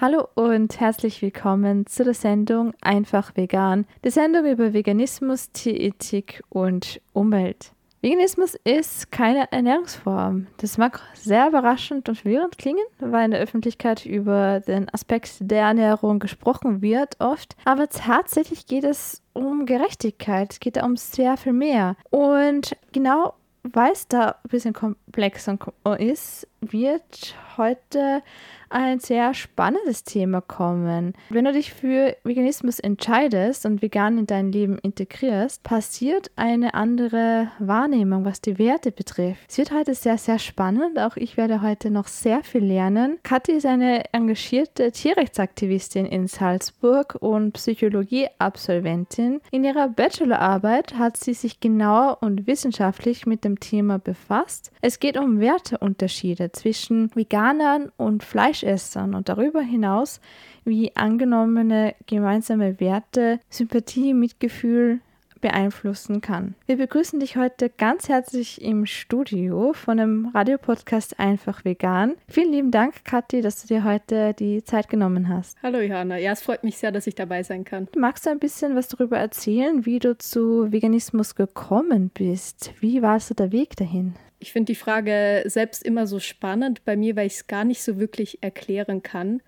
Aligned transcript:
Hallo 0.00 0.28
und 0.34 0.80
herzlich 0.80 1.20
willkommen 1.20 1.84
zu 1.84 2.04
der 2.04 2.14
Sendung 2.14 2.72
Einfach 2.80 3.36
Vegan, 3.36 3.84
der 4.02 4.10
Sendung 4.10 4.46
über 4.46 4.72
Veganismus, 4.72 5.52
Tierethik 5.52 6.42
und 6.48 7.02
Umwelt. 7.12 7.72
Veganismus 8.00 8.56
ist 8.64 9.12
keine 9.12 9.52
Ernährungsform. 9.52 10.46
Das 10.56 10.78
mag 10.78 11.02
sehr 11.12 11.48
überraschend 11.48 12.08
und 12.08 12.14
verwirrend 12.14 12.56
klingen, 12.56 12.86
weil 12.98 13.26
in 13.26 13.32
der 13.32 13.40
Öffentlichkeit 13.40 14.06
über 14.06 14.60
den 14.60 14.88
Aspekt 14.88 15.34
der 15.40 15.64
Ernährung 15.64 16.18
gesprochen 16.18 16.80
wird 16.80 17.20
oft. 17.20 17.54
Aber 17.66 17.86
tatsächlich 17.90 18.64
geht 18.64 18.84
es 18.84 19.20
um 19.34 19.66
Gerechtigkeit, 19.66 20.54
es 20.54 20.60
geht 20.60 20.82
um 20.82 20.96
sehr 20.96 21.36
viel 21.36 21.52
mehr. 21.52 21.96
Und 22.08 22.74
genau 22.92 23.34
weil 23.62 23.92
es 23.92 24.08
da 24.08 24.36
ein 24.42 24.48
bisschen 24.48 24.72
komplexer 24.72 25.58
ist, 25.98 26.48
wird 26.60 27.36
heute 27.56 28.22
ein 28.70 29.00
sehr 29.00 29.34
spannendes 29.34 30.04
Thema 30.04 30.40
kommen. 30.40 31.14
Wenn 31.28 31.44
du 31.44 31.52
dich 31.52 31.74
für 31.74 32.16
Veganismus 32.24 32.78
entscheidest 32.78 33.66
und 33.66 33.82
vegan 33.82 34.18
in 34.18 34.26
dein 34.26 34.52
Leben 34.52 34.78
integrierst, 34.78 35.62
passiert 35.62 36.30
eine 36.36 36.74
andere 36.74 37.50
Wahrnehmung, 37.58 38.24
was 38.24 38.40
die 38.40 38.58
Werte 38.58 38.92
betrifft. 38.92 39.50
Es 39.50 39.58
wird 39.58 39.72
heute 39.72 39.94
sehr, 39.94 40.18
sehr 40.18 40.38
spannend. 40.38 40.98
Auch 40.98 41.16
ich 41.16 41.36
werde 41.36 41.62
heute 41.62 41.90
noch 41.90 42.06
sehr 42.06 42.42
viel 42.42 42.64
lernen. 42.64 43.18
Kathi 43.22 43.52
ist 43.52 43.66
eine 43.66 44.04
engagierte 44.12 44.92
Tierrechtsaktivistin 44.92 46.06
in 46.06 46.28
Salzburg 46.28 47.16
und 47.20 47.52
Psychologie-Absolventin. 47.52 49.40
In 49.50 49.64
ihrer 49.64 49.88
Bachelorarbeit 49.88 50.94
hat 50.94 51.16
sie 51.16 51.34
sich 51.34 51.60
genauer 51.60 52.18
und 52.20 52.46
wissenschaftlich 52.46 53.26
mit 53.26 53.44
dem 53.44 53.58
Thema 53.58 53.98
befasst. 53.98 54.70
Es 54.80 55.00
geht 55.00 55.18
um 55.18 55.40
Werteunterschiede 55.40 56.52
zwischen 56.52 57.14
Veganern 57.16 57.90
und 57.96 58.22
Fleisch 58.22 58.59
Fleischessern 58.60 59.14
und 59.14 59.28
darüber 59.28 59.60
hinaus 59.60 60.20
wie 60.64 60.94
angenommene 60.94 61.94
gemeinsame 62.06 62.80
Werte 62.80 63.40
Sympathie, 63.48 64.14
Mitgefühl 64.14 65.00
beeinflussen 65.40 66.20
kann. 66.20 66.54
Wir 66.66 66.76
begrüßen 66.76 67.18
dich 67.18 67.36
heute 67.38 67.70
ganz 67.70 68.10
herzlich 68.10 68.60
im 68.60 68.84
Studio 68.84 69.72
von 69.72 69.96
dem 69.96 70.30
Radiopodcast 70.34 71.18
Einfach 71.18 71.64
Vegan. 71.64 72.16
Vielen 72.28 72.52
lieben 72.52 72.70
Dank, 72.70 73.06
Kathi, 73.06 73.40
dass 73.40 73.62
du 73.62 73.68
dir 73.68 73.82
heute 73.84 74.34
die 74.34 74.62
Zeit 74.64 74.90
genommen 74.90 75.30
hast. 75.30 75.56
Hallo 75.62 75.78
Johanna, 75.78 76.18
ja, 76.18 76.32
es 76.32 76.42
freut 76.42 76.62
mich 76.62 76.76
sehr, 76.76 76.92
dass 76.92 77.06
ich 77.06 77.14
dabei 77.14 77.42
sein 77.42 77.64
kann. 77.64 77.88
Magst 77.96 78.26
du 78.26 78.30
ein 78.30 78.38
bisschen 78.38 78.76
was 78.76 78.88
darüber 78.88 79.16
erzählen, 79.16 79.86
wie 79.86 79.98
du 79.98 80.18
zu 80.18 80.70
Veganismus 80.70 81.34
gekommen 81.34 82.10
bist? 82.12 82.74
Wie 82.80 83.00
war 83.00 83.18
so 83.18 83.32
der 83.32 83.50
Weg 83.50 83.76
dahin? 83.76 84.16
Ich 84.40 84.52
finde 84.52 84.72
die 84.72 84.76
Frage 84.76 85.42
selbst 85.46 85.84
immer 85.84 86.06
so 86.06 86.18
spannend 86.18 86.84
bei 86.84 86.96
mir, 86.96 87.14
weil 87.14 87.26
ich 87.26 87.34
es 87.34 87.46
gar 87.46 87.64
nicht 87.64 87.82
so 87.82 87.98
wirklich 87.98 88.42
erklären 88.42 89.02
kann. 89.02 89.42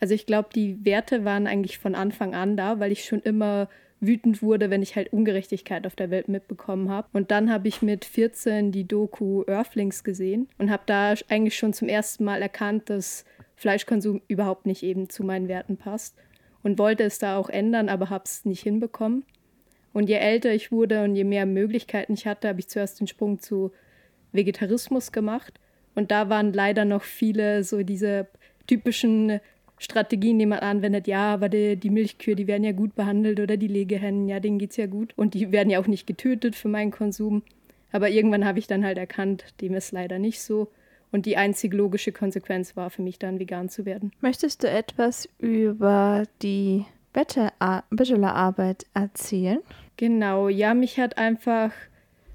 Also 0.00 0.14
ich 0.14 0.26
glaube, 0.26 0.48
die 0.54 0.84
Werte 0.84 1.24
waren 1.24 1.46
eigentlich 1.46 1.78
von 1.78 1.94
Anfang 1.94 2.34
an 2.34 2.56
da, 2.56 2.80
weil 2.80 2.90
ich 2.90 3.04
schon 3.04 3.20
immer 3.20 3.68
wütend 4.00 4.42
wurde, 4.42 4.70
wenn 4.70 4.82
ich 4.82 4.96
halt 4.96 5.12
Ungerechtigkeit 5.12 5.86
auf 5.86 5.96
der 5.96 6.10
Welt 6.10 6.28
mitbekommen 6.28 6.88
habe. 6.88 7.08
Und 7.12 7.30
dann 7.30 7.52
habe 7.52 7.68
ich 7.68 7.82
mit 7.82 8.04
14 8.04 8.72
die 8.72 8.86
Doku 8.86 9.44
Earthlings 9.46 10.04
gesehen 10.04 10.48
und 10.58 10.70
habe 10.70 10.84
da 10.86 11.14
eigentlich 11.28 11.56
schon 11.56 11.72
zum 11.72 11.88
ersten 11.88 12.24
Mal 12.24 12.40
erkannt, 12.40 12.90
dass 12.90 13.24
Fleischkonsum 13.56 14.22
überhaupt 14.28 14.66
nicht 14.66 14.82
eben 14.82 15.08
zu 15.08 15.24
meinen 15.24 15.48
Werten 15.48 15.76
passt 15.76 16.16
und 16.62 16.78
wollte 16.78 17.04
es 17.04 17.18
da 17.18 17.36
auch 17.36 17.48
ändern, 17.48 17.88
aber 17.88 18.08
habe 18.08 18.24
es 18.24 18.44
nicht 18.44 18.62
hinbekommen. 18.62 19.24
Und 19.92 20.08
je 20.08 20.16
älter 20.16 20.52
ich 20.52 20.70
wurde 20.70 21.02
und 21.02 21.16
je 21.16 21.24
mehr 21.24 21.46
Möglichkeiten 21.46 22.12
ich 22.12 22.26
hatte, 22.26 22.48
habe 22.48 22.60
ich 22.60 22.68
zuerst 22.68 23.00
den 23.00 23.08
Sprung 23.08 23.40
zu 23.40 23.72
Vegetarismus 24.32 25.12
gemacht. 25.12 25.54
Und 25.94 26.10
da 26.10 26.28
waren 26.28 26.52
leider 26.52 26.84
noch 26.84 27.02
viele 27.02 27.64
so 27.64 27.82
diese 27.82 28.28
typischen 28.66 29.40
Strategien, 29.78 30.38
die 30.38 30.46
man 30.46 30.58
anwendet. 30.58 31.06
Ja, 31.06 31.32
aber 31.32 31.48
die, 31.48 31.76
die 31.76 31.90
Milchkühe, 31.90 32.36
die 32.36 32.46
werden 32.46 32.64
ja 32.64 32.72
gut 32.72 32.94
behandelt 32.94 33.40
oder 33.40 33.56
die 33.56 33.68
Legehennen, 33.68 34.28
ja, 34.28 34.40
denen 34.40 34.58
geht 34.58 34.70
es 34.70 34.76
ja 34.76 34.86
gut. 34.86 35.12
Und 35.16 35.34
die 35.34 35.52
werden 35.52 35.70
ja 35.70 35.80
auch 35.80 35.86
nicht 35.86 36.06
getötet 36.06 36.56
für 36.56 36.68
meinen 36.68 36.90
Konsum. 36.90 37.42
Aber 37.92 38.10
irgendwann 38.10 38.44
habe 38.44 38.58
ich 38.58 38.66
dann 38.66 38.84
halt 38.84 38.98
erkannt, 38.98 39.44
dem 39.60 39.74
ist 39.74 39.92
leider 39.92 40.18
nicht 40.18 40.40
so. 40.42 40.68
Und 41.10 41.24
die 41.24 41.36
einzig 41.36 41.72
logische 41.72 42.12
Konsequenz 42.12 42.76
war 42.76 42.90
für 42.90 43.02
mich 43.02 43.18
dann, 43.18 43.38
vegan 43.38 43.68
zu 43.68 43.86
werden. 43.86 44.12
Möchtest 44.20 44.62
du 44.62 44.68
etwas 44.68 45.28
über 45.38 46.24
die 46.42 46.84
Bachelorarbeit 47.14 48.84
erzählen? 48.92 49.60
Genau, 49.96 50.48
ja, 50.48 50.74
mich 50.74 51.00
hat 51.00 51.16
einfach 51.16 51.72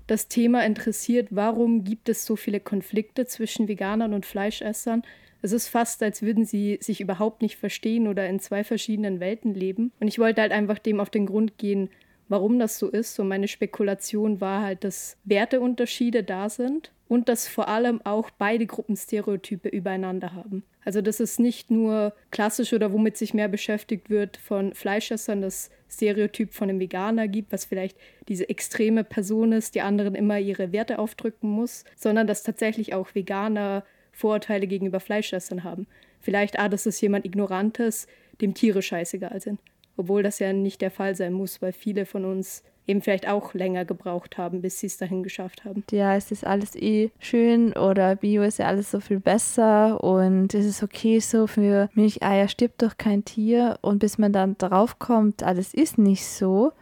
das 0.08 0.28
Thema 0.28 0.66
interessiert, 0.66 1.30
warum 1.32 1.84
gibt 1.84 2.10
es 2.10 2.26
so 2.26 2.36
viele 2.36 2.60
Konflikte 2.60 3.26
zwischen 3.26 3.68
Veganern 3.68 4.14
und 4.14 4.26
Fleischessern. 4.26 5.04
Es 5.42 5.52
ist 5.52 5.68
fast, 5.68 6.02
als 6.04 6.22
würden 6.22 6.46
sie 6.46 6.78
sich 6.82 7.02
überhaupt 7.02 7.42
nicht 7.42 7.58
verstehen 7.58 8.08
oder 8.08 8.28
in 8.28 8.40
zwei 8.40 8.64
verschiedenen 8.64 9.20
Welten 9.20 9.54
leben. 9.54 9.92
Und 10.00 10.08
ich 10.08 10.20
wollte 10.20 10.42
halt 10.42 10.52
einfach 10.52 10.80
dem 10.80 11.00
auf 11.00 11.10
den 11.10 11.26
Grund 11.26 11.58
gehen, 11.58 11.90
warum 12.34 12.58
das 12.58 12.80
so 12.80 12.90
ist. 12.90 13.20
Und 13.20 13.28
meine 13.28 13.48
Spekulation 13.48 14.42
war 14.42 14.64
halt, 14.64 14.84
dass 14.84 15.18
Werteunterschiede 15.24 16.24
da 16.24 16.50
sind 16.50 16.92
und 17.08 17.30
dass 17.30 17.48
vor 17.48 17.68
allem 17.68 18.02
auch 18.04 18.32
beide 18.32 18.66
Gruppen 18.66 18.98
Stereotype 18.98 19.70
übereinander 19.70 20.34
haben. 20.34 20.64
Also 20.84 21.02
dass 21.02 21.20
es 21.20 21.38
nicht 21.38 21.70
nur 21.70 22.16
klassisch 22.32 22.74
oder 22.74 22.92
womit 22.92 23.18
sich 23.18 23.36
mehr 23.36 23.50
beschäftigt 23.50 24.10
wird 24.10 24.38
von 24.38 24.74
Fleischessern, 24.74 25.44
das 25.44 25.70
Stereotyp 25.88 26.56
von 26.56 26.72
einem 26.72 26.80
Veganer 26.80 27.28
gibt, 27.28 27.52
was 27.52 27.66
vielleicht 27.66 28.00
diese 28.28 28.50
extreme 28.50 29.04
Person 29.04 29.52
ist, 29.52 29.76
die 29.76 29.82
anderen 29.82 30.16
immer 30.16 30.40
ihre 30.40 30.72
Werte 30.72 30.98
aufdrücken 30.98 31.52
muss, 31.52 31.86
sondern 31.96 32.26
dass 32.26 32.42
tatsächlich 32.42 32.96
auch 32.96 33.14
Veganer 33.14 33.84
Vorurteile 34.12 34.66
gegenüber 34.66 35.00
Fleischessern 35.00 35.64
haben. 35.64 35.86
Vielleicht, 36.20 36.58
ah, 36.58 36.68
das 36.68 36.88
ist 36.88 37.00
jemand 37.00 37.26
Ignorantes, 37.26 38.08
dem 38.42 38.56
Tiere 38.56 38.82
scheißegal 38.82 39.40
sind. 39.40 39.60
Obwohl 39.98 40.24
das 40.24 40.40
ja 40.40 40.54
nicht 40.54 40.82
der 40.82 40.92
Fall 40.92 41.16
sein 41.16 41.34
muss, 41.34 41.62
weil 41.62 41.74
viele 41.74 42.06
von 42.06 42.26
uns 42.26 42.64
eben 42.88 43.02
vielleicht 43.02 43.28
auch 43.28 43.54
länger 43.54 43.86
gebraucht 43.86 44.38
haben, 44.38 44.62
bis 44.62 44.80
sie 44.80 44.88
es 44.88 44.98
dahin 44.98 45.24
geschafft 45.24 45.64
haben. 45.64 45.84
Ja, 45.92 46.16
es 46.16 46.32
ist 46.32 46.46
alles 46.46 46.76
eh 46.76 47.12
schön 47.20 47.74
oder 47.74 48.16
Bio 48.16 48.44
ist 48.44 48.60
ja 48.60 48.68
alles 48.68 48.92
so 48.92 49.00
viel 49.00 49.20
besser 49.20 50.04
und 50.04 50.54
es 50.54 50.66
ist 50.66 50.84
okay 50.84 51.20
so, 51.20 51.48
für 51.48 51.90
Milcheier 51.94 52.48
stirbt 52.48 52.82
doch 52.82 52.98
kein 52.98 53.24
Tier 53.24 53.78
und 53.82 54.00
bis 54.00 54.18
man 54.18 54.34
dann 54.34 54.58
drauf 54.58 55.00
kommt, 55.00 55.44
alles 55.44 55.74
ist 55.74 55.98
nicht 55.98 56.26
so 56.26 56.74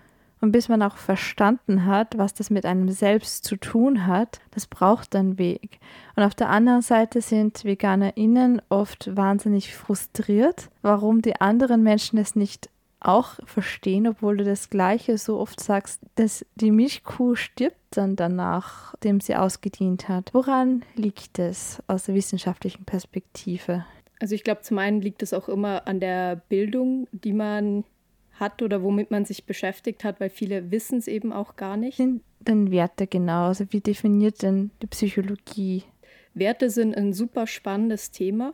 und 0.41 0.51
bis 0.51 0.69
man 0.69 0.81
auch 0.81 0.97
verstanden 0.97 1.85
hat, 1.85 2.17
was 2.17 2.33
das 2.33 2.49
mit 2.49 2.65
einem 2.65 2.89
selbst 2.89 3.45
zu 3.45 3.57
tun 3.57 4.07
hat, 4.07 4.39
das 4.49 4.65
braucht 4.65 5.15
einen 5.15 5.37
Weg. 5.37 5.79
Und 6.15 6.23
auf 6.23 6.33
der 6.33 6.49
anderen 6.49 6.81
Seite 6.81 7.21
sind 7.21 7.63
VeganerInnen 7.63 8.59
oft 8.69 9.15
wahnsinnig 9.15 9.75
frustriert, 9.75 10.69
warum 10.81 11.21
die 11.21 11.39
anderen 11.39 11.83
Menschen 11.83 12.17
es 12.17 12.35
nicht 12.35 12.69
auch 13.01 13.39
verstehen, 13.45 14.07
obwohl 14.07 14.37
du 14.37 14.43
das 14.43 14.69
Gleiche 14.69 15.17
so 15.17 15.39
oft 15.39 15.59
sagst, 15.59 16.01
dass 16.15 16.45
die 16.55 16.71
Milchkuh 16.71 17.35
stirbt 17.35 17.77
dann 17.91 18.15
danach, 18.15 18.95
dem 18.97 19.19
sie 19.19 19.35
ausgedient 19.35 20.07
hat. 20.07 20.33
Woran 20.33 20.83
liegt 20.95 21.39
es 21.39 21.81
aus 21.87 22.05
der 22.05 22.15
wissenschaftlichen 22.15 22.85
Perspektive? 22.85 23.85
Also 24.19 24.35
ich 24.35 24.43
glaube, 24.43 24.61
zum 24.61 24.77
einen 24.77 25.01
liegt 25.01 25.23
es 25.23 25.33
auch 25.33 25.49
immer 25.49 25.87
an 25.87 25.99
der 25.99 26.35
Bildung, 26.47 27.07
die 27.11 27.33
man 27.33 27.83
hat 28.33 28.61
oder 28.61 28.83
womit 28.83 29.11
man 29.11 29.25
sich 29.25 29.45
beschäftigt 29.45 30.03
hat, 30.03 30.19
weil 30.19 30.29
viele 30.29 30.71
wissen 30.71 30.99
es 30.99 31.07
eben 31.07 31.33
auch 31.33 31.55
gar 31.55 31.77
nicht. 31.77 31.97
Sind 31.97 32.21
denn 32.39 32.71
Werte 32.71 33.07
genau? 33.07 33.47
Also 33.47 33.65
wie 33.71 33.81
definiert 33.81 34.41
denn 34.41 34.71
die 34.81 34.87
Psychologie? 34.87 35.83
Werte 36.33 36.69
sind 36.69 36.95
ein 36.95 37.13
super 37.13 37.45
spannendes 37.45 38.11
Thema 38.11 38.53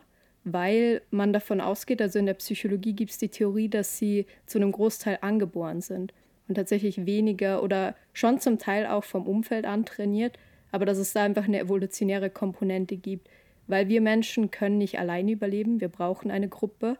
weil 0.52 1.02
man 1.10 1.32
davon 1.32 1.60
ausgeht, 1.60 2.00
also 2.02 2.18
in 2.18 2.26
der 2.26 2.34
Psychologie 2.34 2.92
gibt 2.92 3.10
es 3.10 3.18
die 3.18 3.28
Theorie, 3.28 3.68
dass 3.68 3.98
sie 3.98 4.26
zu 4.46 4.58
einem 4.58 4.72
Großteil 4.72 5.18
angeboren 5.20 5.80
sind 5.80 6.12
und 6.48 6.54
tatsächlich 6.54 7.06
weniger 7.06 7.62
oder 7.62 7.94
schon 8.12 8.40
zum 8.40 8.58
Teil 8.58 8.86
auch 8.86 9.04
vom 9.04 9.26
Umfeld 9.26 9.66
antrainiert, 9.66 10.38
aber 10.72 10.86
dass 10.86 10.98
es 10.98 11.12
da 11.12 11.22
einfach 11.22 11.44
eine 11.44 11.60
evolutionäre 11.60 12.30
Komponente 12.30 12.96
gibt, 12.96 13.28
weil 13.66 13.88
wir 13.88 14.00
Menschen 14.00 14.50
können 14.50 14.78
nicht 14.78 14.98
alleine 14.98 15.32
überleben, 15.32 15.80
wir 15.80 15.88
brauchen 15.88 16.30
eine 16.30 16.48
Gruppe 16.48 16.96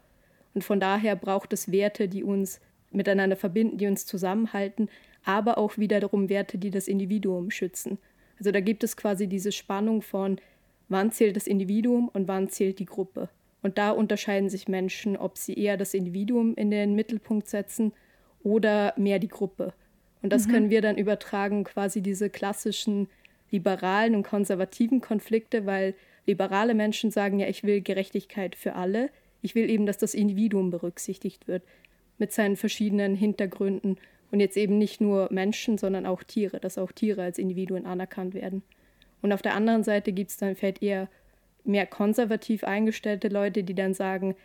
und 0.53 0.63
von 0.63 0.79
daher 0.79 1.15
braucht 1.15 1.53
es 1.53 1.71
Werte, 1.71 2.07
die 2.07 2.23
uns 2.23 2.61
miteinander 2.91 3.35
verbinden, 3.35 3.77
die 3.77 3.87
uns 3.87 4.05
zusammenhalten, 4.05 4.89
aber 5.23 5.57
auch 5.57 5.77
wiederum 5.77 6.29
Werte, 6.29 6.57
die 6.57 6.71
das 6.71 6.87
Individuum 6.87 7.51
schützen. 7.51 7.97
Also 8.39 8.51
da 8.51 8.61
gibt 8.61 8.83
es 8.83 8.95
quasi 8.95 9.27
diese 9.27 9.51
Spannung 9.51 10.01
von, 10.01 10.39
wann 10.87 11.11
zählt 11.11 11.35
das 11.35 11.47
Individuum 11.47 12.09
und 12.09 12.27
wann 12.27 12.49
zählt 12.49 12.79
die 12.79 12.85
Gruppe. 12.85 13.29
Und 13.61 13.77
da 13.77 13.91
unterscheiden 13.91 14.49
sich 14.49 14.67
Menschen, 14.67 15.17
ob 15.17 15.37
sie 15.37 15.53
eher 15.53 15.77
das 15.77 15.93
Individuum 15.93 16.55
in 16.55 16.71
den 16.71 16.95
Mittelpunkt 16.95 17.47
setzen 17.47 17.93
oder 18.43 18.93
mehr 18.97 19.19
die 19.19 19.27
Gruppe. 19.27 19.73
Und 20.21 20.31
das 20.31 20.47
mhm. 20.47 20.51
können 20.51 20.69
wir 20.69 20.81
dann 20.81 20.97
übertragen, 20.97 21.63
quasi 21.63 22.01
diese 22.01 22.29
klassischen 22.29 23.07
liberalen 23.51 24.15
und 24.15 24.23
konservativen 24.23 25.01
Konflikte, 25.01 25.65
weil 25.65 25.95
liberale 26.25 26.73
Menschen 26.73 27.11
sagen 27.11 27.39
ja, 27.39 27.47
ich 27.47 27.63
will 27.63 27.81
Gerechtigkeit 27.81 28.55
für 28.55 28.75
alle. 28.75 29.09
Ich 29.41 29.55
will 29.55 29.69
eben, 29.69 29.85
dass 29.85 29.97
das 29.97 30.13
Individuum 30.13 30.69
berücksichtigt 30.69 31.47
wird 31.47 31.63
mit 32.17 32.31
seinen 32.31 32.57
verschiedenen 32.57 33.15
Hintergründen 33.15 33.97
und 34.31 34.39
jetzt 34.39 34.57
eben 34.57 34.77
nicht 34.77 35.01
nur 35.01 35.29
Menschen, 35.31 35.77
sondern 35.77 36.05
auch 36.05 36.23
Tiere, 36.23 36.59
dass 36.59 36.77
auch 36.77 36.91
Tiere 36.91 37.23
als 37.23 37.39
Individuen 37.39 37.85
anerkannt 37.85 38.33
werden. 38.33 38.61
Und 39.21 39.33
auf 39.33 39.41
der 39.41 39.55
anderen 39.55 39.83
Seite 39.83 40.11
gibt 40.11 40.29
es 40.29 40.37
dann 40.37 40.55
vielleicht 40.55 40.83
eher 40.83 41.09
mehr 41.69 41.85
konservativ 41.85 42.63
eingestellte 42.63 43.29
Leute, 43.29 43.63
die 43.63 43.75
dann 43.75 43.93
sagen, 43.93 44.35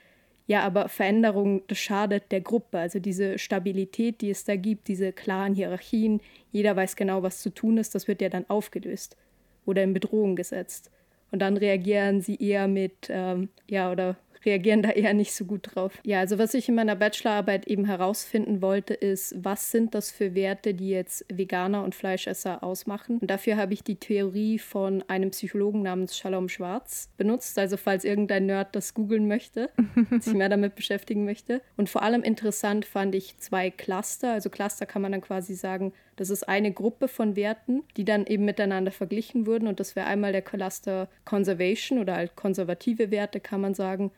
ja, 0.47 0.61
aber 0.62 0.88
Veränderung, 0.88 1.62
das 1.69 1.79
schadet 1.79 2.31
der 2.31 2.43
Gruppe. 2.43 2.79
Also 2.79 2.99
diese 2.99 3.38
Stabilität, 3.38 4.21
die 4.21 4.31
es 4.31 4.44
da 4.44 4.56
gibt, 4.56 4.88
diese 4.88 5.12
klaren 5.12 5.55
Hierarchien, 5.55 6.21
jeder 6.53 6.76
weiß 6.76 6.97
genau, 6.97 7.23
was 7.23 7.41
zu 7.41 7.50
tun 7.50 7.79
ist, 7.79 7.94
das 7.94 8.09
wird 8.09 8.21
ja 8.21 8.29
dann 8.29 8.49
aufgelöst 8.49 9.17
oder 9.65 9.82
in 9.82 9.94
Bedrohung 9.94 10.37
gesetzt. 10.37 10.91
Und 11.31 11.41
dann 11.41 11.56
reagieren 11.56 12.21
sie 12.21 12.37
eher 12.37 12.69
mit, 12.69 13.09
ähm, 13.09 13.49
ja, 13.69 13.91
oder 13.91 14.17
reagieren 14.44 14.82
da 14.82 14.91
eher 14.91 15.14
nicht 15.14 15.35
so 15.35 15.44
gut 15.44 15.75
drauf. 15.75 15.99
Ja, 16.05 16.20
also 16.20 16.38
was 16.38 16.55
ich 16.55 16.69
in 16.69 16.75
meiner 16.75 16.96
Bachelorarbeit 16.96 17.67
eben 17.67 17.85
herausfinden 17.85 18.62
wollte, 18.62 18.94
ist, 18.94 19.35
was 19.38 19.70
sind 19.70 19.94
das 19.94 20.11
für 20.11 20.35
Werte, 20.35 20.75
die 20.75 20.91
jetzt 20.91 21.25
Veganer 21.32 21.85
und 21.85 21.94
Fleischesser 21.94 22.62
ausmachen. 22.62 23.19
Und 23.19 23.31
dafür 23.31 23.56
habe 23.56 23.73
ich 23.73 23.82
die 23.82 23.96
Theorie 23.96 24.58
von 24.58 25.02
einem 25.08 25.31
Psychologen 25.31 25.82
namens 25.82 26.17
Shalom 26.17 26.49
Schwarz 26.49 27.11
benutzt. 27.17 27.58
Also 27.58 27.76
falls 27.76 28.05
irgendein 28.05 28.46
Nerd 28.46 28.75
das 28.75 28.94
googeln 28.94 29.29
möchte, 29.29 29.70
sich 30.20 30.35
mehr 30.35 30.49
damit 30.49 30.75
beschäftigen 30.75 31.25
möchte. 31.25 31.61
Und 31.76 31.88
vor 31.88 32.02
allem 32.02 32.23
interessant 32.23 32.85
fand 32.85 33.14
ich 33.14 33.38
zwei 33.38 33.70
Cluster. 33.70 34.32
Also 34.32 34.50
Cluster 34.50 34.87
kann 34.87 35.02
man 35.02 35.12
dann 35.12 35.20
quasi 35.20 35.55
sagen, 35.55 35.93
das 36.17 36.31
ist 36.31 36.49
eine 36.49 36.73
Gruppe 36.73 37.08
von 37.08 37.37
Werten, 37.37 37.82
die 37.96 38.05
dann 38.05 38.26
eben 38.26 38.44
miteinander 38.44 38.93
verglichen 38.93 39.46
wurden. 39.46 39.67
Und 39.67 39.81
das 39.81 39.96
wäre 39.96 40.06
einmal 40.06 40.32
der 40.32 40.43
Cluster 40.43 41.08
Conservation 41.25 41.99
oder 41.99 42.14
halt 42.14 42.37
konservative 42.37 43.11
Werte, 43.11 43.41
kann 43.41 43.61
man 43.61 43.75
sagen. 43.75 44.12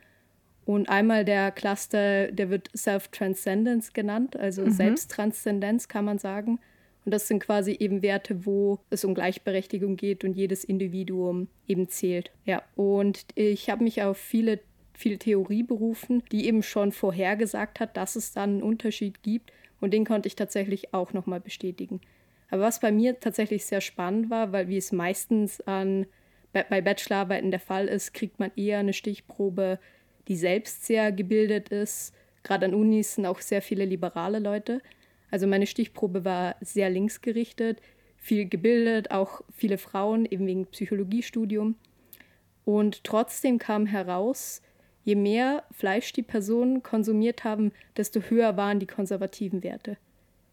Und 0.67 0.89
einmal 0.89 1.23
der 1.23 1.51
Cluster, 1.51 2.29
der 2.29 2.49
wird 2.49 2.69
Self-Transcendence 2.75 3.93
genannt, 3.93 4.35
also 4.35 4.63
mhm. 4.63 4.71
Selbsttranszendenz 4.71 5.87
kann 5.87 6.03
man 6.03 6.19
sagen. 6.19 6.59
Und 7.05 7.13
das 7.13 7.29
sind 7.29 7.39
quasi 7.39 7.77
eben 7.79 8.01
Werte, 8.01 8.45
wo 8.45 8.79
es 8.89 9.05
um 9.05 9.15
Gleichberechtigung 9.15 9.95
geht 9.95 10.25
und 10.25 10.33
jedes 10.33 10.65
Individuum 10.65 11.47
eben 11.69 11.87
zählt. 11.87 12.31
Ja, 12.43 12.63
und 12.75 13.27
ich 13.35 13.69
habe 13.69 13.81
mich 13.81 14.03
auf 14.03 14.17
viele, 14.17 14.59
viel 14.93 15.17
Theorie 15.17 15.63
berufen, 15.63 16.21
die 16.33 16.45
eben 16.47 16.61
schon 16.61 16.91
vorhergesagt 16.91 17.79
hat, 17.79 17.95
dass 17.95 18.17
es 18.17 18.33
dann 18.33 18.49
einen 18.55 18.63
Unterschied 18.63 19.23
gibt. 19.23 19.53
Und 19.79 19.93
den 19.93 20.03
konnte 20.03 20.27
ich 20.27 20.35
tatsächlich 20.35 20.93
auch 20.93 21.13
nochmal 21.13 21.39
bestätigen. 21.39 22.01
Aber 22.49 22.63
was 22.63 22.81
bei 22.81 22.91
mir 22.91 23.21
tatsächlich 23.21 23.65
sehr 23.65 23.79
spannend 23.79 24.29
war, 24.29 24.51
weil 24.51 24.67
wie 24.67 24.75
es 24.75 24.91
meistens 24.91 25.61
an, 25.61 26.07
bei 26.51 26.81
Bachelorarbeiten 26.81 27.51
der 27.51 27.61
Fall 27.61 27.87
ist, 27.87 28.13
kriegt 28.13 28.37
man 28.37 28.51
eher 28.57 28.79
eine 28.79 28.91
Stichprobe 28.91 29.79
die 30.27 30.35
selbst 30.35 30.85
sehr 30.85 31.11
gebildet 31.11 31.69
ist. 31.69 32.13
Gerade 32.43 32.65
an 32.65 32.73
Unis 32.73 33.15
sind 33.15 33.25
auch 33.25 33.41
sehr 33.41 33.61
viele 33.61 33.85
liberale 33.85 34.39
Leute. 34.39 34.81
Also 35.31 35.47
meine 35.47 35.67
Stichprobe 35.67 36.23
war 36.25 36.55
sehr 36.61 36.89
linksgerichtet, 36.89 37.81
viel 38.17 38.47
gebildet, 38.47 39.11
auch 39.11 39.41
viele 39.55 39.77
Frauen, 39.77 40.25
eben 40.25 40.47
wegen 40.47 40.65
Psychologiestudium. 40.67 41.75
Und 42.65 43.03
trotzdem 43.03 43.59
kam 43.59 43.85
heraus, 43.85 44.61
je 45.03 45.15
mehr 45.15 45.63
Fleisch 45.71 46.11
die 46.13 46.23
Personen 46.23 46.83
konsumiert 46.83 47.43
haben, 47.43 47.71
desto 47.95 48.21
höher 48.21 48.57
waren 48.57 48.79
die 48.79 48.87
konservativen 48.87 49.63
Werte. 49.63 49.97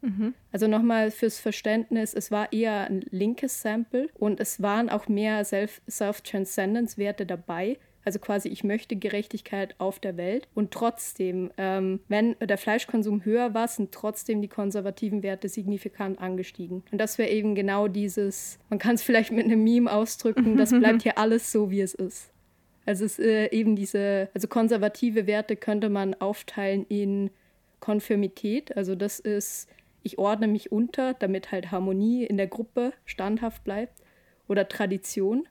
Mhm. 0.00 0.34
Also 0.52 0.68
nochmal 0.68 1.10
fürs 1.10 1.40
Verständnis, 1.40 2.14
es 2.14 2.30
war 2.30 2.52
eher 2.52 2.86
ein 2.88 3.00
linkes 3.10 3.62
Sample 3.62 4.08
und 4.14 4.38
es 4.38 4.62
waren 4.62 4.90
auch 4.90 5.08
mehr 5.08 5.44
Self-Transcendence-Werte 5.44 7.26
dabei, 7.26 7.78
also 8.04 8.18
quasi, 8.18 8.48
ich 8.48 8.64
möchte 8.64 8.96
Gerechtigkeit 8.96 9.74
auf 9.78 9.98
der 9.98 10.16
Welt. 10.16 10.48
Und 10.54 10.70
trotzdem, 10.70 11.50
ähm, 11.56 12.00
wenn 12.08 12.36
der 12.38 12.58
Fleischkonsum 12.58 13.24
höher 13.24 13.54
war, 13.54 13.68
sind 13.68 13.92
trotzdem 13.92 14.42
die 14.42 14.48
konservativen 14.48 15.22
Werte 15.22 15.48
signifikant 15.48 16.20
angestiegen. 16.20 16.82
Und 16.90 16.98
das 16.98 17.18
wäre 17.18 17.30
eben 17.30 17.54
genau 17.54 17.88
dieses, 17.88 18.58
man 18.70 18.78
kann 18.78 18.96
es 18.96 19.02
vielleicht 19.02 19.32
mit 19.32 19.44
einem 19.44 19.64
Meme 19.64 19.90
ausdrücken, 19.90 20.56
das 20.56 20.70
bleibt 20.70 21.02
hier 21.02 21.18
alles 21.18 21.50
so, 21.50 21.70
wie 21.70 21.80
es 21.80 21.94
ist. 21.94 22.30
Also 22.86 23.04
es 23.04 23.18
äh, 23.18 23.46
eben 23.50 23.76
diese, 23.76 24.28
also 24.34 24.46
konservative 24.46 25.26
Werte 25.26 25.56
könnte 25.56 25.88
man 25.88 26.14
aufteilen 26.14 26.84
in 26.88 27.30
Konfirmität, 27.80 28.76
also 28.76 28.94
das 28.94 29.20
ist, 29.20 29.68
ich 30.02 30.18
ordne 30.18 30.48
mich 30.48 30.70
unter, 30.70 31.14
damit 31.14 31.52
halt 31.52 31.70
Harmonie 31.70 32.24
in 32.24 32.36
der 32.36 32.46
Gruppe 32.46 32.92
standhaft 33.06 33.64
bleibt, 33.64 34.04
oder 34.48 34.68
Tradition. 34.68 35.46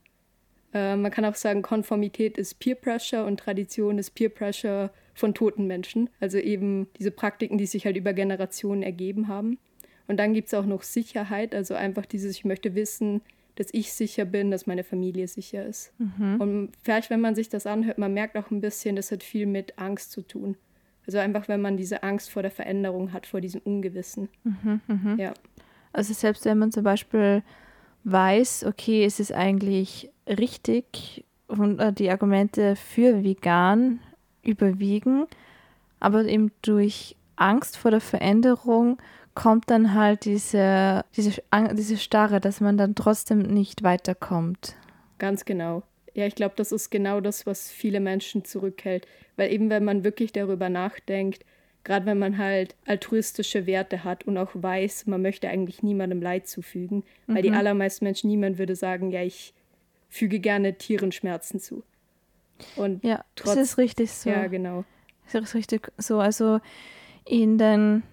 Äh, 0.73 0.95
man 0.95 1.11
kann 1.11 1.25
auch 1.25 1.35
sagen, 1.35 1.61
Konformität 1.61 2.37
ist 2.37 2.59
Peer 2.59 2.75
Pressure 2.75 3.25
und 3.25 3.39
Tradition 3.39 3.97
ist 3.97 4.11
Peer 4.11 4.29
Pressure 4.29 4.91
von 5.13 5.33
toten 5.33 5.67
Menschen. 5.67 6.09
Also 6.19 6.37
eben 6.37 6.87
diese 6.97 7.11
Praktiken, 7.11 7.57
die 7.57 7.65
sich 7.65 7.85
halt 7.85 7.97
über 7.97 8.13
Generationen 8.13 8.83
ergeben 8.83 9.27
haben. 9.27 9.59
Und 10.07 10.17
dann 10.17 10.33
gibt 10.33 10.47
es 10.47 10.53
auch 10.53 10.65
noch 10.65 10.83
Sicherheit, 10.83 11.55
also 11.55 11.75
einfach 11.75 12.05
dieses, 12.05 12.35
ich 12.35 12.45
möchte 12.45 12.75
wissen, 12.75 13.21
dass 13.55 13.67
ich 13.71 13.93
sicher 13.93 14.25
bin, 14.25 14.51
dass 14.51 14.65
meine 14.65 14.83
Familie 14.83 15.27
sicher 15.27 15.65
ist. 15.65 15.93
Mhm. 15.99 16.41
Und 16.41 16.71
vielleicht, 16.81 17.09
wenn 17.09 17.21
man 17.21 17.35
sich 17.35 17.49
das 17.49 17.67
anhört, 17.67 17.99
man 17.99 18.13
merkt 18.13 18.35
auch 18.35 18.49
ein 18.51 18.61
bisschen, 18.61 18.95
das 18.95 19.11
hat 19.11 19.23
viel 19.23 19.45
mit 19.45 19.77
Angst 19.77 20.11
zu 20.11 20.21
tun. 20.23 20.57
Also 21.05 21.19
einfach, 21.19 21.47
wenn 21.47 21.61
man 21.61 21.77
diese 21.77 22.01
Angst 22.03 22.31
vor 22.31 22.41
der 22.41 22.51
Veränderung 22.51 23.13
hat, 23.13 23.27
vor 23.27 23.41
diesem 23.41 23.61
Ungewissen. 23.61 24.29
Mhm, 24.43 24.81
mh. 24.87 25.15
Ja. 25.21 25.33
Also 25.91 26.13
selbst 26.13 26.45
wenn 26.45 26.57
man 26.57 26.71
zum 26.71 26.83
Beispiel 26.83 27.43
weiß, 28.05 28.65
okay, 28.65 29.05
es 29.05 29.19
ist 29.19 29.31
eigentlich 29.31 30.09
richtig 30.27 31.25
und 31.47 31.79
äh, 31.79 31.93
die 31.93 32.09
Argumente 32.09 32.75
für 32.75 33.23
vegan 33.23 33.99
überwiegen, 34.41 35.27
aber 35.99 36.25
eben 36.25 36.51
durch 36.61 37.15
Angst 37.35 37.77
vor 37.77 37.91
der 37.91 38.01
Veränderung 38.01 38.97
kommt 39.35 39.69
dann 39.69 39.93
halt 39.93 40.25
diese, 40.25 41.05
diese, 41.15 41.41
diese 41.73 41.97
Starre, 41.97 42.39
dass 42.39 42.61
man 42.61 42.77
dann 42.77 42.95
trotzdem 42.95 43.39
nicht 43.39 43.83
weiterkommt. 43.83 44.75
Ganz 45.17 45.45
genau. 45.45 45.83
Ja, 46.13 46.27
ich 46.27 46.35
glaube, 46.35 46.53
das 46.55 46.71
ist 46.71 46.91
genau 46.91 47.21
das, 47.21 47.45
was 47.47 47.71
viele 47.71 47.99
Menschen 47.99 48.45
zurückhält. 48.45 49.07
Weil 49.35 49.51
eben, 49.51 49.71
wenn 49.71 49.83
man 49.83 50.03
wirklich 50.03 50.31
darüber 50.31 50.69
nachdenkt, 50.69 51.43
gerade 51.83 52.05
wenn 52.05 52.19
man 52.19 52.37
halt 52.37 52.75
altruistische 52.85 53.65
Werte 53.65 54.03
hat 54.03 54.25
und 54.25 54.37
auch 54.37 54.51
weiß, 54.53 55.07
man 55.07 55.21
möchte 55.23 55.49
eigentlich 55.49 55.81
niemandem 55.81 56.21
Leid 56.21 56.47
zufügen, 56.47 57.03
mhm. 57.25 57.35
weil 57.35 57.41
die 57.41 57.49
mhm. 57.49 57.57
allermeisten 57.57 58.05
Menschen, 58.05 58.29
niemand 58.29 58.59
würde 58.59 58.75
sagen, 58.75 59.09
ja, 59.09 59.23
ich 59.23 59.53
füge 60.13 60.39
gerne 60.39 60.77
Tieren 60.77 61.11
Schmerzen 61.11 61.59
zu. 61.59 61.83
Und 62.75 63.03
ja, 63.03 63.25
trotz, 63.35 63.55
das 63.55 63.71
ist 63.71 63.77
richtig 63.77 64.11
so. 64.11 64.29
Ja, 64.29 64.47
genau. 64.47 64.85
Das 65.31 65.43
ist 65.43 65.55
richtig 65.55 65.91
so. 65.97 66.19
Also 66.19 66.59
in 67.25 67.57
den 67.57 68.03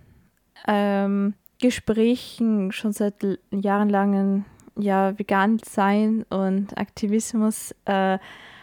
ähm, 0.66 1.34
Gesprächen 1.60 2.72
schon 2.72 2.92
seit 2.92 3.16
jahrelangen 3.50 4.46
ja, 4.76 5.18
vegan 5.18 5.60
sein 5.62 6.24
und 6.30 6.78
Aktivismus 6.78 7.74
äh, 7.84 8.18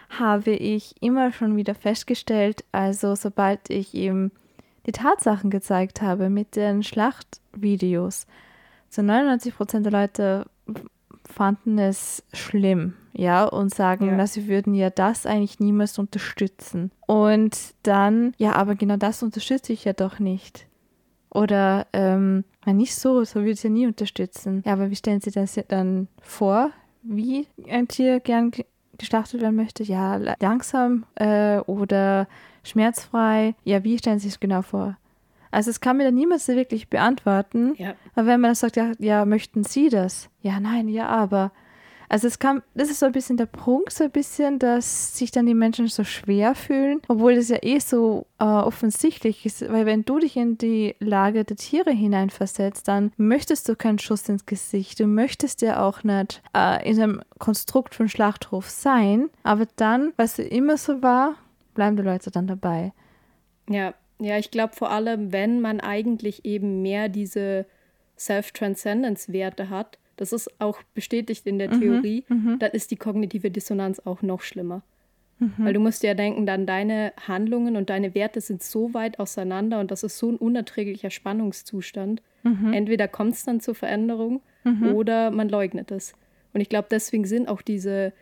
habe 0.09 0.51
ich 0.51 0.95
immer 1.01 1.31
schon 1.31 1.57
wieder 1.57 1.75
festgestellt, 1.75 2.63
also 2.71 3.13
sobald 3.13 3.69
ich 3.69 3.93
eben 3.93 4.31
die 4.87 4.93
Tatsachen 4.93 5.49
gezeigt 5.49 6.01
habe 6.01 6.29
mit 6.29 6.55
den 6.55 6.81
Schlachtvideos, 6.81 8.25
so 8.89 9.01
99 9.01 9.55
Prozent 9.55 9.85
der 9.85 9.91
Leute 9.91 10.45
fanden 11.25 11.77
es 11.77 12.23
schlimm, 12.33 12.93
ja, 13.17 13.45
und 13.45 13.73
sagen, 13.73 14.07
ja. 14.07 14.17
dass 14.17 14.33
sie 14.33 14.47
würden 14.47 14.73
ja 14.73 14.89
das 14.89 15.25
eigentlich 15.25 15.59
niemals 15.59 15.97
unterstützen. 15.97 16.91
Und 17.07 17.57
dann, 17.83 18.33
ja, 18.37 18.53
aber 18.53 18.75
genau 18.75 18.97
das 18.97 19.23
unterstütze 19.23 19.73
ich 19.73 19.85
ja 19.85 19.93
doch 19.93 20.19
nicht. 20.19 20.67
Oder, 21.29 21.87
ähm, 21.93 22.43
nicht 22.65 22.95
so, 22.95 23.23
so 23.23 23.35
würde 23.39 23.51
ich 23.51 23.63
ja 23.63 23.69
nie 23.69 23.87
unterstützen. 23.87 24.63
Ja, 24.65 24.73
aber 24.73 24.89
wie 24.89 24.95
stellen 24.95 25.21
Sie 25.21 25.31
das 25.31 25.59
dann 25.67 26.07
vor, 26.21 26.71
wie 27.01 27.47
ein 27.69 27.87
Tier 27.87 28.19
gern 28.19 28.51
geschlachtet 28.97 29.41
werden 29.41 29.55
möchte? 29.55 29.83
Ja, 29.83 30.19
langsam 30.39 31.05
äh, 31.15 31.59
oder 31.59 32.27
schmerzfrei. 32.63 33.55
Ja, 33.63 33.83
wie 33.83 33.97
stellen 33.97 34.19
Sie 34.19 34.27
es 34.27 34.39
genau 34.39 34.61
vor? 34.61 34.97
Also 35.49 35.69
es 35.69 35.79
kann 35.79 35.97
mir 35.97 36.03
dann 36.03 36.15
niemals 36.15 36.47
wirklich 36.47 36.89
beantworten. 36.89 37.73
Ja. 37.77 37.95
Aber 38.15 38.27
wenn 38.27 38.41
man 38.41 38.53
sagt, 38.53 38.75
ja, 38.75 38.91
ja, 38.99 39.25
möchten 39.25 39.63
Sie 39.63 39.89
das? 39.89 40.29
Ja, 40.41 40.59
nein, 40.59 40.87
ja, 40.87 41.07
aber. 41.07 41.51
Also 42.09 42.27
es 42.27 42.39
kam, 42.39 42.63
das 42.73 42.89
ist 42.89 42.99
so 42.99 43.05
ein 43.05 43.11
bisschen 43.11 43.37
der 43.37 43.47
Punkt, 43.47 43.91
so 43.91 44.05
ein 44.05 44.11
bisschen, 44.11 44.59
dass 44.59 45.17
sich 45.17 45.31
dann 45.31 45.45
die 45.45 45.53
Menschen 45.53 45.87
so 45.87 46.03
schwer 46.03 46.55
fühlen, 46.55 47.01
obwohl 47.07 47.35
das 47.35 47.49
ja 47.49 47.57
eh 47.61 47.79
so 47.79 48.27
äh, 48.39 48.45
offensichtlich 48.45 49.45
ist, 49.45 49.69
weil 49.69 49.85
wenn 49.85 50.05
du 50.05 50.19
dich 50.19 50.37
in 50.37 50.57
die 50.57 50.95
Lage 50.99 51.43
der 51.43 51.57
Tiere 51.57 51.91
hineinversetzt, 51.91 52.87
dann 52.87 53.11
möchtest 53.17 53.67
du 53.67 53.75
keinen 53.75 53.99
Schuss 53.99 54.29
ins 54.29 54.45
Gesicht, 54.45 54.99
du 54.99 55.07
möchtest 55.07 55.61
ja 55.61 55.85
auch 55.85 56.03
nicht 56.03 56.41
äh, 56.55 56.89
in 56.89 57.01
einem 57.01 57.21
Konstrukt 57.39 57.93
von 57.93 58.07
Schlachthof 58.07 58.69
sein, 58.69 59.29
aber 59.43 59.67
dann, 59.75 60.13
was 60.15 60.39
immer 60.39 60.77
so 60.77 61.01
war, 61.01 61.35
bleiben 61.73 61.97
die 61.97 62.03
Leute 62.03 62.31
dann 62.31 62.47
dabei. 62.47 62.93
Ja, 63.69 63.93
ja, 64.19 64.37
ich 64.37 64.49
glaube 64.49 64.75
vor 64.75 64.91
allem, 64.91 65.31
wenn 65.31 65.61
man 65.61 65.79
eigentlich 65.79 66.45
eben 66.45 66.81
mehr 66.81 67.09
diese 67.09 67.65
Self-Transcendence-Werte 68.17 69.69
hat, 69.69 69.99
das 70.17 70.33
ist 70.33 70.59
auch 70.59 70.81
bestätigt 70.93 71.47
in 71.47 71.57
der 71.59 71.73
mhm, 71.73 71.79
Theorie, 71.79 72.23
mhm, 72.27 72.59
dann 72.59 72.71
ist 72.71 72.91
die 72.91 72.97
kognitive 72.97 73.49
Dissonanz 73.49 73.99
auch 73.99 74.21
noch 74.21 74.41
schlimmer. 74.41 74.83
Mhm. 75.39 75.53
Weil 75.57 75.73
du 75.73 75.79
musst 75.79 76.03
ja 76.03 76.13
denken, 76.13 76.45
dann 76.45 76.65
deine 76.65 77.13
Handlungen 77.27 77.75
und 77.75 77.89
deine 77.89 78.15
Werte 78.15 78.41
sind 78.41 78.63
so 78.63 78.93
weit 78.93 79.19
auseinander 79.19 79.79
und 79.79 79.91
das 79.91 80.03
ist 80.03 80.17
so 80.17 80.31
ein 80.31 80.35
unerträglicher 80.37 81.11
Spannungszustand. 81.11 82.21
Mhm. 82.43 82.73
Entweder 82.73 83.07
kommt 83.07 83.33
es 83.33 83.43
dann 83.45 83.59
zur 83.59 83.75
Veränderung 83.75 84.41
mhm. 84.63 84.93
oder 84.93 85.31
man 85.31 85.47
leugnet 85.47 85.91
es. 85.91 86.13
Und 86.53 86.61
ich 86.61 86.69
glaube, 86.69 86.87
deswegen 86.89 87.25
sind 87.25 87.47
auch 87.47 87.61
diese 87.61 88.13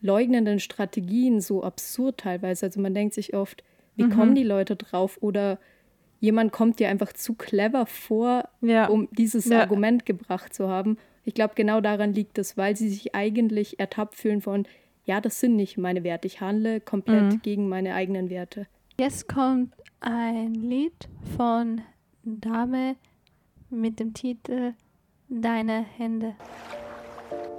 leugnenden 0.00 0.58
Strategien 0.58 1.40
so 1.40 1.62
absurd 1.62 2.18
teilweise. 2.18 2.66
Also 2.66 2.80
man 2.80 2.94
denkt 2.94 3.14
sich 3.14 3.34
oft, 3.34 3.62
wie 3.96 4.08
kommen 4.08 4.34
die 4.34 4.42
Leute 4.42 4.76
drauf? 4.76 5.18
Oder 5.20 5.58
jemand 6.26 6.52
kommt 6.52 6.80
dir 6.80 6.88
einfach 6.88 7.12
zu 7.12 7.34
clever 7.34 7.86
vor, 7.86 8.48
ja. 8.60 8.88
um 8.88 9.08
dieses 9.12 9.46
ja. 9.46 9.60
Argument 9.60 10.04
gebracht 10.04 10.52
zu 10.52 10.68
haben. 10.68 10.98
Ich 11.24 11.34
glaube, 11.34 11.54
genau 11.54 11.80
daran 11.80 12.12
liegt 12.12 12.36
es, 12.38 12.56
weil 12.56 12.76
sie 12.76 12.88
sich 12.88 13.14
eigentlich 13.14 13.78
ertappt 13.78 14.16
fühlen 14.16 14.42
von, 14.42 14.66
ja, 15.04 15.20
das 15.20 15.38
sind 15.38 15.54
nicht 15.54 15.78
meine 15.78 16.02
Werte. 16.02 16.26
Ich 16.26 16.40
handle 16.40 16.80
komplett 16.80 17.32
mhm. 17.32 17.42
gegen 17.42 17.68
meine 17.68 17.94
eigenen 17.94 18.28
Werte. 18.28 18.66
Jetzt 18.98 19.28
kommt 19.28 19.72
ein 20.00 20.54
Lied 20.54 21.08
von 21.36 21.80
Dame 22.24 22.96
mit 23.70 24.00
dem 24.00 24.12
Titel 24.12 24.74
Deine 25.28 25.84
Hände. 25.96 26.34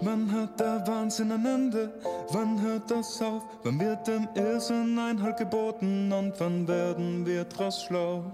Wann 0.02 0.32
hört 0.32 0.60
der 0.60 0.86
Wahnsinn 0.88 1.32
ein 1.32 1.46
Ende? 1.46 1.94
Wann 2.32 2.62
hört 2.62 2.92
das 2.92 3.22
auf? 3.22 3.44
Wann 3.64 3.80
wird 3.80 4.08
dem 4.08 4.28
Irrsinn 4.36 5.00
Einhalt 5.00 5.38
geboten 5.38 6.12
und 6.12 6.34
wann 6.40 6.68
werden 6.68 7.26
wir 7.26 7.46
draus 7.46 7.84
schlau? 7.84 8.26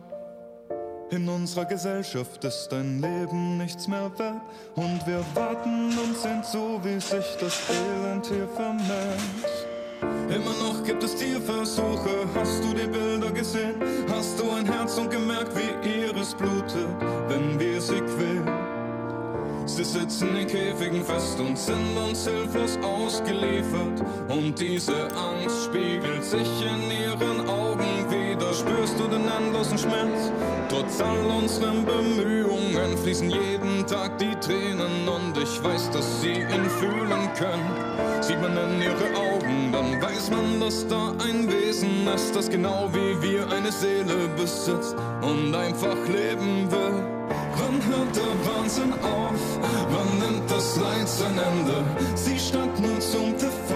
In 1.13 1.29
unserer 1.29 1.65
Gesellschaft 1.65 2.43
ist 2.43 2.70
dein 2.72 3.00
Leben 3.00 3.60
nichts 3.60 3.88
mehr 3.88 4.10
wert 4.17 4.41
und 4.74 5.00
wir 5.05 5.24
warten 5.36 5.96
und 5.96 6.17
sehen 6.17 6.43
zu, 6.43 6.79
wie 6.84 7.00
sich 7.00 7.38
das 7.39 7.62
Elend 7.70 8.25
hier 8.25 8.48
vermehrt. 8.48 9.22
Immer 10.27 10.53
noch 10.67 10.84
gibt 10.84 11.03
es 11.03 11.15
Tierversuche. 11.15 12.25
Hast 12.34 12.63
du 12.63 12.74
die 12.74 12.88
Bilder 12.88 13.29
gesehen? 13.29 13.75
Hast 14.10 14.39
du 14.39 14.50
ein 14.50 14.65
Herz 14.65 14.98
und 14.98 15.12
gemerkt, 15.12 15.51
wie 15.55 16.01
ihres 16.01 16.34
blutet, 16.34 16.89
wenn 17.27 17.60
wir 17.60 17.79
sie 17.79 18.01
quälen? 18.01 18.50
Sie 19.67 19.84
sitzen 19.84 20.36
in 20.36 20.48
Käfigen 20.48 21.05
fest 21.05 21.39
und 21.39 21.60
sind 21.60 21.96
uns 21.96 22.27
hilflos 22.27 22.79
ausgeliefert. 22.82 24.01
Und 24.29 24.60
diese 24.60 25.08
Angst 25.15 25.65
spiegelt 25.65 26.24
sich 26.24 26.50
in 26.65 26.89
ihren 26.89 27.48
Augen. 27.48 27.92
Spürst 28.63 28.98
du 28.98 29.08
den 29.08 29.27
endlosen 29.27 29.77
Schmerz? 29.77 30.32
Trotz 30.70 31.01
all 31.01 31.25
unseren 31.38 31.84
Bemühungen 31.86 32.98
fließen 33.03 33.29
jeden 33.29 33.86
Tag 33.86 34.17
die 34.20 34.34
Tränen 34.39 35.05
und 35.05 35.38
ich 35.38 35.62
weiß, 35.62 35.91
dass 35.91 36.22
sie 36.22 36.32
ihn 36.32 36.65
fühlen 36.79 37.27
können. 37.38 38.22
Sieht 38.22 38.39
man 38.41 38.55
in 38.55 38.82
ihre 38.82 39.20
Augen, 39.20 39.74
dann 39.74 40.01
weiß 40.01 40.32
man, 40.32 40.62
dass 40.62 40.88
da 40.88 41.12
ein 41.27 41.51
Wesen 41.51 42.08
ist, 42.15 42.34
das 42.38 42.50
genau 42.50 42.89
wie 42.93 43.22
wir 43.22 43.51
eine 43.51 43.72
Seele 43.72 44.29
besitzt 44.38 44.96
und 45.22 45.53
einfach 45.53 45.98
leben 46.08 46.72
will. 46.72 47.03
Wann 47.58 47.86
hört 47.86 48.15
der 48.15 48.34
Wahnsinn 48.48 48.93
auf? 48.93 49.60
Wann 49.89 50.20
nimmt 50.20 50.50
das 50.50 50.77
Leid 50.77 51.10
sein 51.10 51.38
Ende? 51.38 51.84
Sie 52.15 52.39
stand 52.39 52.79
nun 52.79 53.01
zum 53.01 53.38
TV, 53.38 53.75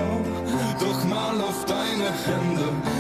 doch 0.80 1.04
mal 1.10 1.42
auf 1.42 1.66
deine 1.66 2.10
Hände 2.26 2.97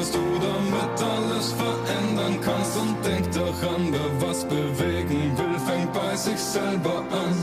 was 0.00 0.10
du 0.12 0.18
damit 0.18 1.02
alles 1.02 1.52
verändern 1.52 2.38
kannst 2.40 2.76
und 2.78 2.96
denk 3.04 3.30
daran, 3.32 3.92
wer 3.92 4.28
was 4.28 4.44
bewegen 4.44 5.36
will, 5.36 5.58
fängt 5.66 5.92
bei 5.92 6.16
sich 6.16 6.38
selber 6.38 7.04
an. 7.10 7.36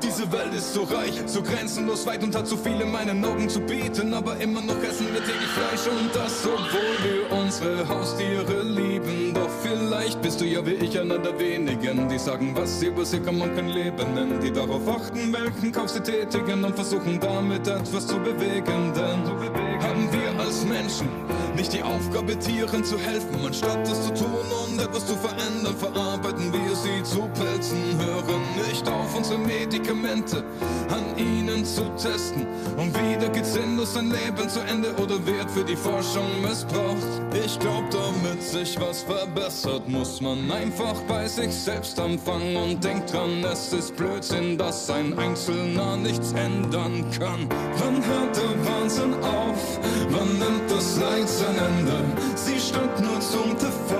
Diese 0.00 0.30
Welt 0.30 0.54
ist 0.54 0.74
so 0.74 0.84
reich, 0.84 1.14
so 1.26 1.42
grenzenlos 1.42 2.06
weit 2.06 2.22
und 2.22 2.34
hat 2.36 2.46
so 2.46 2.56
viel 2.56 2.80
in 2.80 2.92
meinen 2.92 3.24
Augen 3.24 3.48
zu 3.48 3.60
bieten. 3.60 4.14
Aber 4.14 4.36
immer 4.36 4.60
noch 4.60 4.80
essen 4.82 5.08
wir 5.12 5.24
täglich 5.24 5.48
Fleisch 5.48 5.86
und 5.88 6.14
das, 6.14 6.46
obwohl 6.46 6.96
wir 7.02 7.36
unsere 7.36 7.88
Haustiere 7.88 8.62
lieben. 8.62 9.34
Doch 9.34 9.50
vielleicht 9.62 10.22
bist 10.22 10.40
du 10.40 10.44
ja 10.44 10.64
wie 10.64 10.74
ich 10.74 10.98
einer 10.98 11.18
der 11.18 11.38
wenigen, 11.38 12.08
die 12.08 12.18
sagen, 12.18 12.52
was 12.54 12.80
sie 12.80 12.86
über 12.86 13.04
sie 13.04 13.20
kann 13.20 13.38
man 13.38 13.54
kein 13.56 13.68
Leben 13.68 14.14
nennen. 14.14 14.40
Die 14.40 14.52
darauf 14.52 14.88
achten, 14.88 15.32
welchen 15.32 15.72
Kauf 15.72 15.90
sie 15.90 16.00
tätigen 16.00 16.64
und 16.64 16.74
versuchen 16.76 17.18
damit 17.18 17.66
etwas 17.66 18.06
zu 18.06 18.16
bewegen. 18.18 18.92
Denn 18.94 19.65
haben 19.82 20.12
wir 20.12 20.40
als 20.40 20.64
Menschen 20.64 21.08
nicht 21.56 21.72
die 21.72 21.82
Aufgabe, 21.82 22.38
Tieren 22.38 22.84
zu 22.84 22.98
helfen, 22.98 23.34
anstatt 23.44 23.88
es 23.88 24.06
zu 24.06 24.14
tun 24.14 24.46
und 24.68 24.78
etwas 24.78 25.06
zu 25.06 25.14
verändern, 25.16 25.74
verarbeiten 25.76 26.52
wir 26.52 26.76
sie 26.76 27.02
zu 27.02 27.22
Pilzen, 27.28 27.98
hören 27.98 28.42
nicht 28.68 28.86
auf 28.88 29.16
unsere 29.16 29.38
Medikamente 29.38 30.44
an 30.90 31.16
ihnen 31.16 31.64
zu 31.64 31.82
testen. 31.96 32.46
Und 32.76 32.94
wieder 32.94 33.28
geht 33.30 33.46
sinnlos 33.46 33.96
ein 33.96 34.10
Leben 34.10 34.48
zu 34.48 34.60
Ende 34.60 34.94
oder 34.96 35.24
wird 35.26 35.50
für 35.50 35.64
die 35.64 35.76
Forschung 35.76 36.26
missbraucht. 36.42 37.06
Ich 37.44 37.58
glaub, 37.58 37.84
damit 37.90 38.42
sich 38.42 38.78
was 38.80 39.02
verbessert, 39.02 39.88
muss 39.88 40.20
man 40.20 40.50
einfach 40.50 41.00
bei 41.08 41.26
sich 41.26 41.52
selbst 41.54 41.98
anfangen 41.98 42.56
und 42.56 42.84
denkt 42.84 43.12
dran, 43.12 43.42
es 43.44 43.72
ist 43.72 43.96
Blödsinn, 43.96 44.58
dass 44.58 44.90
ein 44.90 45.18
Einzelner 45.18 45.96
nichts 45.96 46.32
ändern 46.32 47.04
kann. 47.18 47.48
Wann 47.78 48.04
hört 48.04 48.36
der 48.36 48.66
Wahnsinn 48.72 49.14
auf? 49.14 49.80
Wann 50.10 50.38
nimmt 50.38 50.70
das 50.70 50.98
Leid 50.98 51.28
sein 51.46 51.58
Ende? 51.58 52.04
Sie 52.34 52.58
stand 52.58 53.00
nur 53.00 53.20
zum 53.20 53.56
TV, 53.58 53.94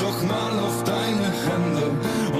doch 0.00 0.22
mal 0.24 0.58
auf 0.60 0.84
deine 0.84 1.30
Hände 1.46 1.86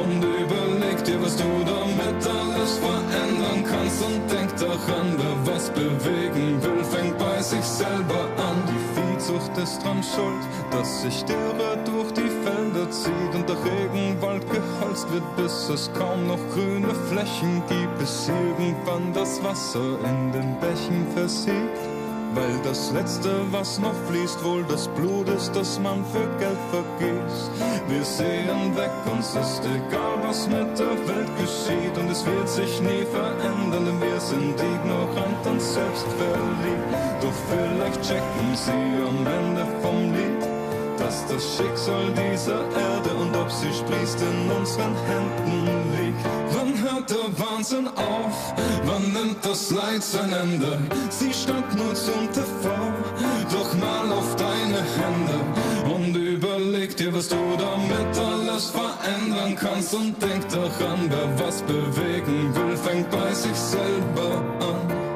und 0.00 0.22
überleg 0.22 1.04
dir, 1.04 1.20
was 1.22 1.36
du 1.36 1.44
damit 1.64 2.20
alles 2.26 2.78
verändern 2.78 3.64
kannst 3.68 4.02
und 4.02 4.20
denk 4.30 4.56
daran, 4.56 5.16
wer 5.16 5.54
was 5.54 5.70
bewegen 5.70 6.62
will, 6.62 6.84
fängt 6.84 7.18
bei 7.18 7.40
sich 7.40 7.64
selber 7.64 8.28
an. 8.36 8.56
Die 8.68 8.82
Viehzucht 8.94 9.56
ist 9.58 9.82
dran 9.82 10.02
schuld, 10.02 10.44
dass 10.70 11.02
sich 11.02 11.24
Rad 11.58 11.86
durch 11.86 12.12
die 12.12 12.30
Felder 12.44 12.90
zieht 12.90 13.34
und 13.34 13.48
der 13.48 13.56
Regenwald 13.64 14.44
geholzt 14.50 15.10
wird, 15.12 15.24
bis 15.36 15.68
es 15.68 15.90
kaum 15.98 16.26
noch 16.26 16.40
grüne 16.54 16.94
Flächen 17.10 17.62
gibt, 17.68 17.98
bis 17.98 18.28
irgendwann 18.28 19.12
das 19.12 19.42
Wasser 19.42 19.98
in 20.04 20.32
den 20.32 20.58
Bächen 20.60 21.06
versiegt. 21.14 21.97
Weil 22.38 22.56
das 22.62 22.92
Letzte, 22.92 23.30
was 23.50 23.80
noch 23.80 23.94
fließt, 24.08 24.44
wohl 24.44 24.62
das 24.68 24.86
Blut 24.86 25.28
ist, 25.28 25.50
das 25.56 25.80
man 25.80 26.04
für 26.12 26.28
Geld 26.38 26.62
vergießt. 26.70 27.50
Wir 27.88 28.04
sehen 28.04 28.76
weg, 28.76 28.92
uns 29.10 29.34
ist 29.34 29.62
egal, 29.64 30.22
was 30.22 30.46
mit 30.46 30.78
der 30.78 30.94
Welt 31.08 31.32
geschieht. 31.36 31.98
Und 31.98 32.08
es 32.08 32.24
wird 32.24 32.48
sich 32.48 32.80
nie 32.80 33.04
verändern, 33.10 33.84
denn 33.86 34.00
wir 34.00 34.20
sind 34.20 34.54
ignorant 34.54 35.42
und 35.50 35.60
selbst 35.60 36.06
verliebt. 36.16 36.88
Doch 37.22 37.38
vielleicht 37.50 38.02
checken 38.02 38.50
sie 38.54 38.86
am 39.10 39.26
Ende 39.26 39.66
vom 39.82 40.12
Lied, 40.12 40.42
dass 40.96 41.26
das 41.26 41.42
Schicksal 41.56 42.06
dieser 42.14 42.60
Erde 42.70 43.10
und 43.20 43.36
ob 43.36 43.50
sie 43.50 43.72
sprießt 43.72 44.20
in 44.22 44.50
unseren 44.52 44.94
Händen 45.10 45.66
liegt. 45.98 46.24
Der 47.08 47.16
Wahnsinn 47.38 47.88
auf? 47.88 48.54
Wann 48.84 49.12
nimmt 49.14 49.42
das 49.42 49.70
Leid 49.70 50.02
sein 50.02 50.30
Ende? 50.30 50.78
Sie 51.08 51.32
stand 51.32 51.74
nur 51.74 51.94
zum 51.94 52.30
TV, 52.30 52.68
doch 53.50 53.74
mal 53.78 54.12
auf 54.12 54.36
deine 54.36 54.82
Hände 54.98 55.94
und 55.94 56.14
überleg 56.14 56.94
dir, 56.98 57.14
was 57.14 57.28
du 57.28 57.36
damit 57.56 58.18
alles 58.18 58.70
verändern 58.70 59.56
kannst 59.56 59.94
und 59.94 60.20
denk 60.22 60.46
daran, 60.50 61.08
wer 61.08 61.46
was 61.46 61.62
bewegen 61.62 62.54
will, 62.54 62.76
fängt 62.76 63.10
bei 63.10 63.32
sich 63.32 63.56
selber 63.56 64.44
an. 64.60 65.07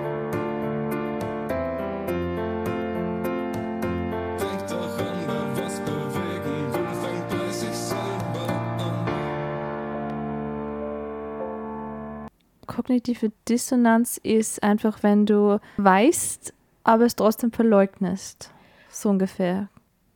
Kognitive 12.72 13.32
Dissonanz 13.48 14.18
ist 14.22 14.62
einfach, 14.62 15.02
wenn 15.02 15.26
du 15.26 15.60
weißt, 15.76 16.54
aber 16.84 17.04
es 17.04 17.16
trotzdem 17.16 17.52
verleugnest. 17.52 18.50
So 18.88 19.10
ungefähr. 19.10 19.68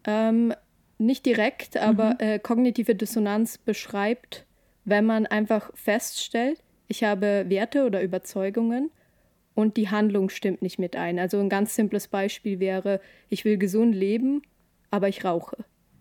Ähm, 0.05 0.55
nicht 0.99 1.27
direkt, 1.27 1.77
aber 1.77 2.11
mhm. 2.11 2.21
äh, 2.21 2.39
kognitive 2.39 2.95
Dissonanz 2.95 3.59
beschreibt, 3.59 4.47
wenn 4.85 5.05
man 5.05 5.27
einfach 5.27 5.71
feststellt, 5.75 6.63
ich 6.89 7.05
habe 7.05 7.45
Werte 7.49 7.85
oder 7.85 8.03
Überzeugungen 8.03 8.91
und 9.55 9.77
die 9.77 9.91
Handlung 9.91 10.31
stimmt 10.31 10.63
nicht 10.63 10.79
mit 10.79 10.97
ein. 10.97 11.19
Also 11.19 11.39
ein 11.39 11.49
ganz 11.49 11.75
simples 11.75 12.09
Beispiel 12.09 12.61
wäre, 12.61 13.01
ich 13.29 13.45
will 13.45 13.59
gesund 13.59 13.95
leben, 13.95 14.43
aber 14.91 15.09
ich 15.09 15.25
rauche. 15.25 15.57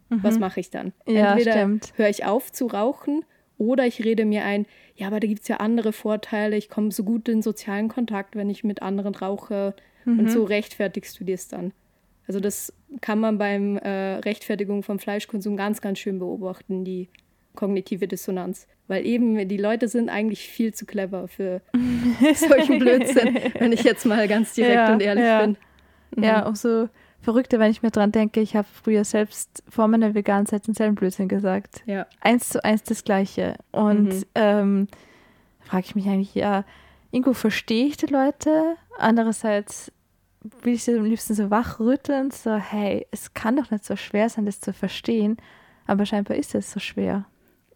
Mhm. 0.10 0.24
Was 0.24 0.40
mache 0.40 0.60
ich 0.60 0.70
dann? 0.70 0.94
Ja, 1.08 1.34
Entweder 1.34 1.80
höre 1.96 2.10
ich 2.10 2.26
auf 2.26 2.52
zu 2.52 2.68
rauchen 2.68 3.26
oder 3.58 3.86
ich 3.86 4.04
rede 4.04 4.26
mir 4.26 4.44
ein, 4.44 4.66
ja, 4.96 5.08
aber 5.08 5.20
da 5.20 5.28
gibt 5.28 5.44
es 5.44 5.48
ja 5.48 5.58
andere 5.58 5.94
Vorteile, 5.94 6.58
ich 6.58 6.70
komme 6.70 6.92
so 6.92 7.04
gut 7.04 7.30
in 7.30 7.42
sozialen 7.42 7.88
Kontakt, 7.88 8.36
wenn 8.36 8.50
ich 8.50 8.64
mit 8.64 8.82
anderen 8.82 9.16
rauche. 9.16 9.76
Mhm. 10.06 10.20
Und 10.20 10.32
so 10.32 10.44
rechtfertigst 10.44 11.20
du 11.20 11.24
dir 11.24 11.36
es 11.36 11.48
dann. 11.48 11.74
Also 12.28 12.40
das 12.40 12.74
kann 13.02 13.20
man 13.20 13.38
beim 13.38 13.78
äh, 13.78 14.16
Rechtfertigung 14.18 14.84
vom 14.84 15.00
Fleischkonsum 15.00 15.58
ganz, 15.58 15.82
ganz 15.82 16.00
schön 16.00 16.20
beobachten, 16.20 16.84
die 16.84 17.10
kognitive 17.56 18.08
Dissonanz. 18.08 18.68
Weil 18.88 19.06
eben 19.06 19.48
die 19.48 19.58
Leute 19.58 19.88
sind 19.88 20.10
eigentlich 20.10 20.48
viel 20.48 20.74
zu 20.74 20.86
clever 20.86 21.28
für 21.28 21.62
solchen 22.36 22.80
Blödsinn, 22.80 23.40
wenn 23.58 23.72
ich 23.72 23.84
jetzt 23.84 24.06
mal 24.06 24.28
ganz 24.28 24.54
direkt 24.54 24.76
ja, 24.76 24.94
und 24.94 25.02
ehrlich 25.02 25.24
ja. 25.24 25.42
bin. 25.42 25.58
Mhm. 26.16 26.24
Ja, 26.24 26.46
auch 26.46 26.56
so 26.56 26.90
verrückter, 27.26 27.60
wenn 27.60 27.72
ich 27.72 27.84
mir 27.84 27.92
dran 27.92 28.12
denke, 28.14 28.40
ich 28.40 28.56
habe 28.56 28.68
früher 28.72 29.04
selbst 29.04 29.64
vor 29.68 29.88
meiner 29.90 30.14
veganen 30.14 30.46
Zeit 30.46 30.68
denselben 30.68 30.96
Blödsinn 30.96 31.28
gesagt. 31.28 31.82
Ja. 31.86 32.08
Eins 32.22 32.50
zu 32.50 32.64
eins 32.64 32.84
das 32.84 33.04
Gleiche. 33.04 33.56
Und 33.72 34.10
mhm. 34.10 34.24
ähm, 34.36 34.88
frage 35.62 35.84
ich 35.88 35.96
mich 35.96 36.08
eigentlich, 36.08 36.34
ja, 36.36 36.64
irgendwo 37.12 37.34
verstehe 37.34 37.86
ich 37.88 37.98
die 37.98 38.06
Leute, 38.08 38.76
andererseits 38.98 39.92
will 40.62 40.74
ich 40.74 40.84
sie 40.84 40.96
am 40.98 41.06
liebsten 41.06 41.34
so 41.34 41.50
wachrütteln, 41.50 42.30
so, 42.32 42.56
hey, 42.56 43.08
es 43.12 43.34
kann 43.34 43.56
doch 43.58 43.72
nicht 43.72 43.84
so 43.84 43.96
schwer 43.96 44.30
sein, 44.30 44.46
das 44.46 44.60
zu 44.62 44.74
verstehen, 44.74 45.38
aber 45.88 46.06
scheinbar 46.06 46.38
ist 46.38 46.54
es 46.56 46.72
so 46.72 46.80
schwer. 46.80 47.26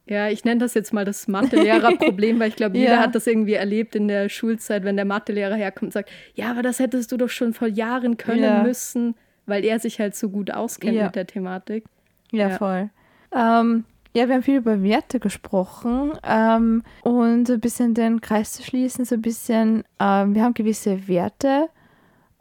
Ja, 0.05 0.27
ich 0.29 0.43
nenne 0.43 0.59
das 0.59 0.73
jetzt 0.73 0.91
mal 0.93 1.05
das 1.05 1.27
Mathelehrer-Problem, 1.27 2.39
weil 2.39 2.49
ich 2.49 2.55
glaube, 2.55 2.77
jeder 2.77 2.93
Ja. 2.95 2.99
hat 3.01 3.15
das 3.15 3.27
irgendwie 3.27 3.53
erlebt 3.53 3.95
in 3.95 4.07
der 4.07 4.29
Schulzeit, 4.29 4.83
wenn 4.83 4.95
der 4.95 5.05
Mathelehrer 5.05 5.55
herkommt 5.55 5.89
und 5.89 5.93
sagt, 5.93 6.09
ja, 6.33 6.51
aber 6.51 6.61
das 6.63 6.79
hättest 6.79 7.11
du 7.11 7.17
doch 7.17 7.29
schon 7.29 7.53
vor 7.53 7.67
Jahren 7.67 8.17
können 8.17 8.43
Ja. 8.43 8.63
müssen, 8.63 9.15
weil 9.49 9.65
er 9.65 9.79
sich 9.79 9.99
halt 9.99 10.15
so 10.15 10.29
gut 10.29 10.51
auskennt 10.51 10.95
Ja. 10.95 11.05
mit 11.05 11.15
der 11.15 11.27
Thematik. 11.27 11.85
Ja, 12.31 12.49
Ja. 12.49 12.57
voll. 12.57 12.89
Ähm, 13.33 13.83
ja, 14.15 14.27
wir 14.27 14.35
haben 14.35 14.43
viel 14.43 14.57
über 14.57 14.81
Werte 14.81 15.19
gesprochen 15.19 16.13
ähm, 16.23 16.83
und 17.03 17.47
so 17.47 17.53
ein 17.53 17.59
bisschen 17.59 17.93
den 17.93 18.21
Kreis 18.21 18.53
zu 18.53 18.63
schließen, 18.63 19.05
so 19.05 19.15
ein 19.15 19.21
bisschen, 19.21 19.83
ähm, 19.99 20.33
wir 20.33 20.43
haben 20.43 20.53
gewisse 20.55 21.07
Werte 21.07 21.69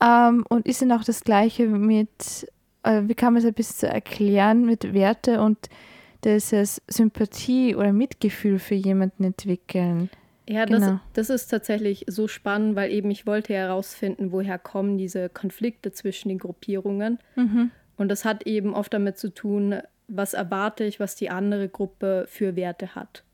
ähm, 0.02 0.44
und 0.48 0.66
ist 0.66 0.80
dann 0.80 0.92
auch 0.92 1.04
das 1.04 1.22
Gleiche 1.24 1.66
mit, 1.66 2.50
äh, 2.84 3.02
wie 3.04 3.14
kann 3.14 3.34
man 3.34 3.42
es 3.42 3.46
ein 3.48 3.52
bisschen 3.54 3.90
erklären 3.90 4.64
mit 4.64 4.94
Werte 4.94 5.42
und 5.42 5.58
dieses 6.24 6.80
Sympathie 6.88 7.76
oder 7.76 7.92
Mitgefühl 7.92 8.58
für 8.58 8.74
jemanden 8.74 9.24
entwickeln. 9.24 10.08
Ja, 10.48 10.64
das, 10.64 10.80
Genau. 10.80 11.00
das 11.12 11.30
ist 11.30 11.48
tatsächlich 11.48 12.04
so 12.08 12.26
spannend, 12.26 12.74
weil 12.74 12.90
eben 12.90 13.10
ich 13.10 13.26
wollte 13.26 13.52
herausfinden, 13.52 14.32
woher 14.32 14.58
kommen 14.58 14.96
diese 14.96 15.28
Konflikte 15.28 15.92
zwischen 15.92 16.30
den 16.30 16.38
Gruppierungen. 16.38 17.18
Mhm. 17.36 17.70
Und 17.96 18.08
das 18.08 18.24
hat 18.24 18.46
eben 18.46 18.74
oft 18.74 18.94
damit 18.94 19.18
zu 19.18 19.34
tun, 19.34 19.80
was 20.06 20.32
erwarte 20.32 20.84
ich, 20.84 21.00
was 21.00 21.16
die 21.16 21.28
andere 21.28 21.68
Gruppe 21.68 22.24
für 22.28 22.56
Werte 22.56 22.94
hat. 22.94 23.24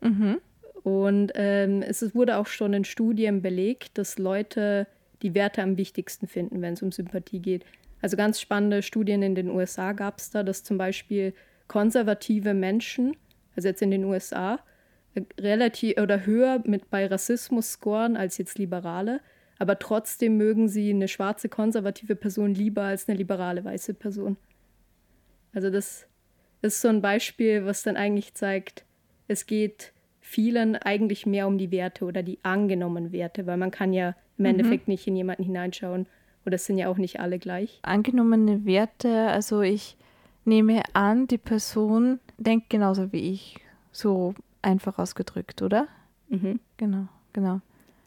Mhm. 0.00 0.38
Und 0.82 1.32
ähm, 1.34 1.82
es 1.82 2.14
wurde 2.14 2.36
auch 2.36 2.46
schon 2.46 2.72
in 2.72 2.84
Studien 2.84 3.42
belegt, 3.42 3.98
dass 3.98 4.18
Leute 4.18 4.86
die 5.22 5.34
Werte 5.34 5.62
am 5.62 5.76
wichtigsten 5.76 6.26
finden, 6.28 6.62
wenn 6.62 6.74
es 6.74 6.82
um 6.82 6.92
Sympathie 6.92 7.40
geht. 7.40 7.64
Also 8.00 8.16
ganz 8.16 8.40
spannende 8.40 8.82
Studien 8.82 9.22
in 9.22 9.34
den 9.34 9.50
USA 9.50 9.92
gab 9.92 10.18
es 10.18 10.30
da, 10.30 10.42
dass 10.42 10.62
zum 10.62 10.78
Beispiel 10.78 11.34
konservative 11.68 12.54
Menschen, 12.54 13.16
also 13.56 13.68
jetzt 13.68 13.82
in 13.82 13.90
den 13.90 14.04
USA, 14.04 14.60
relativ 15.38 15.98
oder 15.98 16.24
höher 16.24 16.62
mit 16.64 16.90
bei 16.90 17.06
Rassismus 17.06 17.72
scoren 17.72 18.16
als 18.16 18.38
jetzt 18.38 18.58
Liberale, 18.58 19.20
aber 19.58 19.78
trotzdem 19.78 20.36
mögen 20.36 20.68
sie 20.68 20.90
eine 20.90 21.08
schwarze 21.08 21.48
konservative 21.48 22.16
Person 22.16 22.54
lieber 22.54 22.82
als 22.82 23.08
eine 23.08 23.18
liberale 23.18 23.64
weiße 23.64 23.94
Person. 23.94 24.36
Also 25.52 25.70
das 25.70 26.06
ist 26.62 26.80
so 26.80 26.88
ein 26.88 27.02
Beispiel, 27.02 27.64
was 27.64 27.82
dann 27.82 27.96
eigentlich 27.96 28.34
zeigt, 28.34 28.84
es 29.28 29.46
geht 29.46 29.92
vielen 30.20 30.76
eigentlich 30.76 31.26
mehr 31.26 31.46
um 31.46 31.58
die 31.58 31.70
Werte 31.70 32.04
oder 32.04 32.22
die 32.22 32.38
angenommenen 32.42 33.12
Werte, 33.12 33.46
weil 33.46 33.56
man 33.56 33.70
kann 33.70 33.92
ja 33.92 34.14
im 34.38 34.44
Endeffekt 34.44 34.88
nicht 34.88 35.06
in 35.06 35.16
jemanden 35.16 35.42
hineinschauen 35.42 36.06
oder 36.46 36.54
es 36.54 36.66
sind 36.66 36.78
ja 36.78 36.88
auch 36.88 36.98
nicht 36.98 37.20
alle 37.20 37.38
gleich. 37.38 37.80
Angenommene 37.82 38.64
Werte, 38.64 39.28
also 39.28 39.60
ich 39.60 39.96
nehme 40.44 40.82
an, 40.94 41.26
die 41.26 41.38
Person 41.38 42.20
denkt 42.38 42.70
genauso 42.70 43.12
wie 43.12 43.32
ich, 43.32 43.58
so 43.92 44.34
einfach 44.62 44.98
ausgedrückt, 44.98 45.62
oder? 45.62 45.88
Mhm. 46.28 46.60
Genau, 46.76 47.08
genau. 47.32 47.60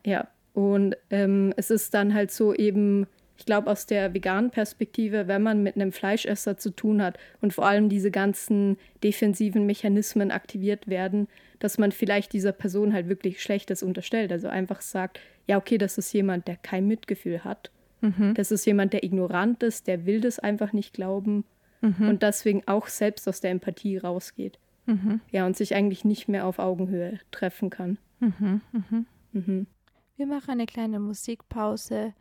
Ja, 0.05 0.27
und 0.53 0.95
ähm, 1.09 1.53
es 1.57 1.69
ist 1.69 1.93
dann 1.93 2.13
halt 2.13 2.31
so 2.31 2.53
eben, 2.53 3.07
ich 3.37 3.45
glaube, 3.45 3.69
aus 3.69 3.85
der 3.85 4.13
veganen 4.13 4.51
Perspektive, 4.51 5.27
wenn 5.27 5.41
man 5.41 5.63
mit 5.63 5.75
einem 5.75 5.91
Fleischesser 5.91 6.57
zu 6.57 6.69
tun 6.69 7.01
hat 7.01 7.17
und 7.41 7.53
vor 7.53 7.65
allem 7.65 7.89
diese 7.89 8.11
ganzen 8.11 8.77
defensiven 9.03 9.65
Mechanismen 9.65 10.31
aktiviert 10.31 10.87
werden, 10.87 11.27
dass 11.59 11.77
man 11.77 11.91
vielleicht 11.91 12.33
dieser 12.33 12.51
Person 12.51 12.93
halt 12.93 13.09
wirklich 13.09 13.41
Schlechtes 13.41 13.81
unterstellt. 13.83 14.31
Also 14.31 14.47
einfach 14.47 14.81
sagt, 14.81 15.19
ja, 15.47 15.57
okay, 15.57 15.77
das 15.77 15.97
ist 15.97 16.13
jemand, 16.13 16.47
der 16.47 16.57
kein 16.57 16.87
Mitgefühl 16.87 17.43
hat. 17.43 17.71
Mhm. 18.01 18.33
Das 18.35 18.51
ist 18.51 18.65
jemand, 18.65 18.93
der 18.93 19.03
ignorant 19.03 19.63
ist, 19.63 19.87
der 19.87 20.05
will 20.05 20.21
das 20.21 20.39
einfach 20.39 20.73
nicht 20.73 20.93
glauben 20.93 21.45
Mhm. 21.83 22.07
und 22.07 22.23
deswegen 22.23 22.63
auch 22.65 22.87
selbst 22.87 23.27
aus 23.27 23.41
der 23.41 23.51
Empathie 23.51 23.97
rausgeht. 23.97 24.57
Mhm. 24.85 25.21
Ja, 25.31 25.45
und 25.45 25.55
sich 25.55 25.75
eigentlich 25.75 26.03
nicht 26.03 26.27
mehr 26.27 26.45
auf 26.45 26.59
Augenhöhe 26.59 27.19
treffen 27.31 27.69
kann. 27.69 27.97
Mhm. 28.19 28.61
Mhm. 28.71 29.05
Mhm. 29.31 29.67
Wir 30.17 30.27
machen 30.27 30.51
eine 30.51 30.65
kleine 30.65 30.99
Musikpause 30.99 32.13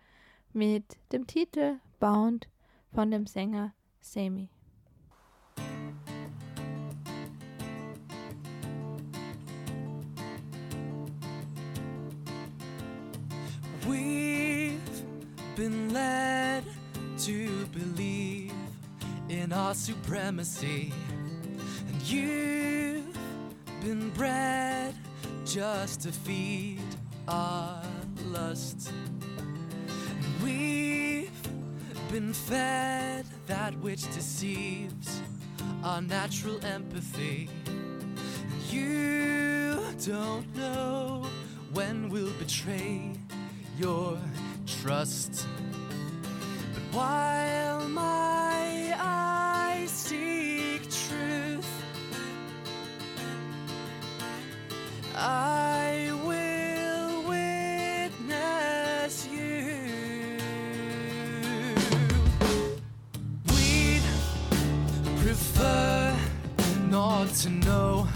mit 0.53 0.85
dem 1.13 1.27
Titel 1.27 1.77
Bound 1.99 2.49
von 2.93 3.11
dem 3.11 3.27
Sänger 3.27 3.73
Sammy. 4.01 4.49
We've 13.87 14.79
been 15.57 15.91
led 15.91 16.65
to 17.19 17.67
believe 17.73 18.53
in 19.29 19.53
our 19.53 19.75
supremacy, 19.75 20.93
you've 22.13 23.17
been 23.81 24.11
bred 24.11 24.95
just 25.47 26.03
to 26.03 26.13
feed 26.13 26.81
our 27.27 27.83
lust. 28.27 28.91
And 28.91 30.43
we've 30.43 31.31
been 32.11 32.33
fed 32.33 33.25
that 33.47 33.75
which 33.79 34.03
deceives 34.13 35.23
our 35.83 36.03
natural 36.03 36.65
empathy. 36.67 37.49
You 38.71 39.79
don't 40.05 40.55
know 40.57 41.27
when 41.73 42.09
we'll 42.11 42.33
betray 42.35 43.13
your 43.79 44.19
trust. 44.67 45.47
But 46.75 46.97
while 46.97 47.89
my 47.89 48.32
I 55.25 56.11
will 56.25 57.23
witness 57.29 59.15
you. 59.29 60.39
We'd 63.47 64.03
prefer 65.23 66.17
not 66.91 67.29
to 67.29 67.51
know 67.51 68.09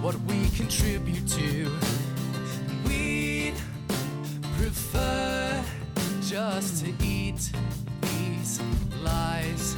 what 0.00 0.18
we 0.22 0.48
contribute 0.56 1.28
to. 1.28 1.70
We'd 2.86 3.60
prefer 4.56 5.62
just 6.22 6.82
to 6.86 6.94
eat 7.04 7.52
these 8.00 8.58
lies. 9.02 9.71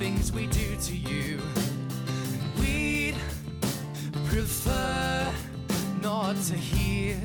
Things 0.00 0.32
we 0.32 0.46
do 0.46 0.76
to 0.76 0.96
you. 0.96 1.38
We'd 2.58 3.14
prefer 4.30 5.30
not 6.00 6.36
to 6.36 6.54
hear 6.54 7.20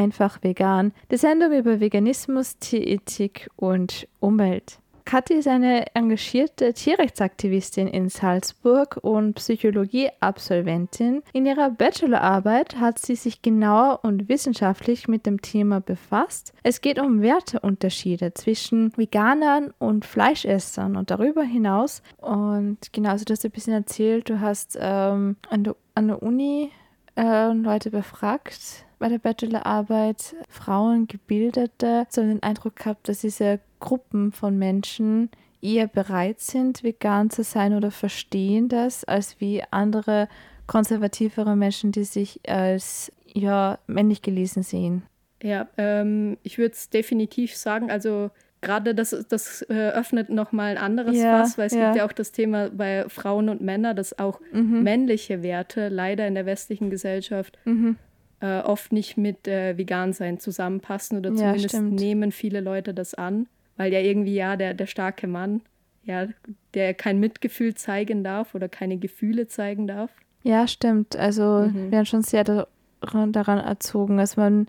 Einfach 0.00 0.42
Vegan, 0.42 0.92
die 1.10 1.18
Sendung 1.18 1.52
über 1.52 1.78
Veganismus, 1.78 2.56
Tierethik 2.56 3.50
und 3.56 4.08
Umwelt. 4.18 4.78
Kathi 5.04 5.34
ist 5.34 5.46
eine 5.46 5.94
engagierte 5.94 6.72
Tierrechtsaktivistin 6.72 7.86
in 7.86 8.08
Salzburg 8.08 8.98
und 9.02 9.34
Psychologie-Absolventin. 9.34 11.22
In 11.34 11.44
ihrer 11.44 11.68
Bachelorarbeit 11.68 12.76
hat 12.76 12.98
sie 12.98 13.14
sich 13.14 13.42
genauer 13.42 14.00
und 14.02 14.30
wissenschaftlich 14.30 15.06
mit 15.06 15.26
dem 15.26 15.42
Thema 15.42 15.82
befasst. 15.82 16.54
Es 16.62 16.80
geht 16.80 16.98
um 16.98 17.20
Werteunterschiede 17.20 18.32
zwischen 18.32 18.96
Veganern 18.96 19.74
und 19.78 20.06
Fleischessern 20.06 20.96
und 20.96 21.10
darüber 21.10 21.42
hinaus. 21.42 22.02
Und 22.16 22.90
genauso, 22.94 23.26
du 23.26 23.34
hast 23.34 23.44
ein 23.44 23.50
bisschen 23.50 23.74
erzählt, 23.74 24.30
du 24.30 24.40
hast 24.40 24.78
ähm, 24.80 25.36
an, 25.50 25.64
der, 25.64 25.76
an 25.94 26.08
der 26.08 26.22
Uni 26.22 26.70
äh, 27.18 27.52
Leute 27.52 27.90
befragt 27.90 28.86
bei 29.00 29.08
der 29.08 29.18
Bachelorarbeit, 29.18 30.36
Frauen, 30.48 31.08
Gebildete, 31.08 32.06
so 32.10 32.20
den 32.20 32.42
Eindruck 32.42 32.76
gehabt, 32.76 33.08
dass 33.08 33.20
diese 33.22 33.58
Gruppen 33.80 34.30
von 34.30 34.56
Menschen 34.58 35.30
eher 35.62 35.88
bereit 35.88 36.38
sind, 36.40 36.84
vegan 36.84 37.30
zu 37.30 37.42
sein 37.42 37.74
oder 37.74 37.90
verstehen 37.90 38.68
das, 38.68 39.04
als 39.04 39.40
wie 39.40 39.62
andere 39.70 40.28
konservativere 40.66 41.56
Menschen, 41.56 41.92
die 41.92 42.04
sich 42.04 42.40
als 42.48 43.10
ja 43.26 43.78
männlich 43.86 44.22
gelesen 44.22 44.62
sehen. 44.62 45.02
Ja, 45.42 45.66
ähm, 45.78 46.36
ich 46.42 46.58
würde 46.58 46.74
es 46.74 46.90
definitiv 46.90 47.56
sagen, 47.56 47.90
also 47.90 48.30
gerade 48.60 48.94
das, 48.94 49.16
das 49.28 49.62
äh, 49.70 49.90
öffnet 49.90 50.28
nochmal 50.28 50.72
ein 50.72 50.78
anderes 50.78 51.16
Ja, 51.16 51.38
Fass, 51.38 51.56
weil 51.56 51.66
es 51.66 51.72
ja. 51.72 51.86
gibt 51.86 51.96
ja 51.96 52.06
auch 52.06 52.12
das 52.12 52.32
Thema 52.32 52.68
bei 52.70 53.06
Frauen 53.08 53.48
und 53.48 53.62
Männern, 53.62 53.96
dass 53.96 54.18
auch 54.18 54.40
Mhm. 54.52 54.82
männliche 54.82 55.42
Werte 55.42 55.88
leider 55.88 56.26
in 56.28 56.34
der 56.34 56.44
westlichen 56.44 56.90
Gesellschaft 56.90 57.58
Mhm. 57.64 57.96
Äh, 58.40 58.60
oft 58.60 58.92
nicht 58.92 59.16
mit 59.16 59.46
äh, 59.48 59.76
Vegansein 59.76 60.38
zusammenpassen 60.38 61.18
oder 61.18 61.30
Ja, 61.30 61.36
zumindest 61.36 61.74
stimmt. 61.74 61.92
nehmen 61.92 62.32
viele 62.32 62.60
Leute 62.60 62.94
das 62.94 63.14
an, 63.14 63.46
weil 63.76 63.92
ja 63.92 64.00
irgendwie 64.00 64.34
ja 64.34 64.56
der, 64.56 64.74
der 64.74 64.86
starke 64.86 65.26
Mann, 65.26 65.60
ja, 66.04 66.26
der 66.74 66.94
kein 66.94 67.20
Mitgefühl 67.20 67.74
zeigen 67.74 68.24
darf 68.24 68.54
oder 68.54 68.68
keine 68.68 68.96
Gefühle 68.96 69.46
zeigen 69.46 69.86
darf. 69.86 70.10
Ja, 70.42 70.66
stimmt. 70.66 71.16
Also 71.16 71.68
Mhm. 71.68 71.74
wir 71.74 71.90
werden 71.92 72.06
schon 72.06 72.22
sehr 72.22 72.44
daran, 72.44 73.32
daran 73.32 73.58
erzogen, 73.58 74.16
dass 74.16 74.36
man 74.36 74.66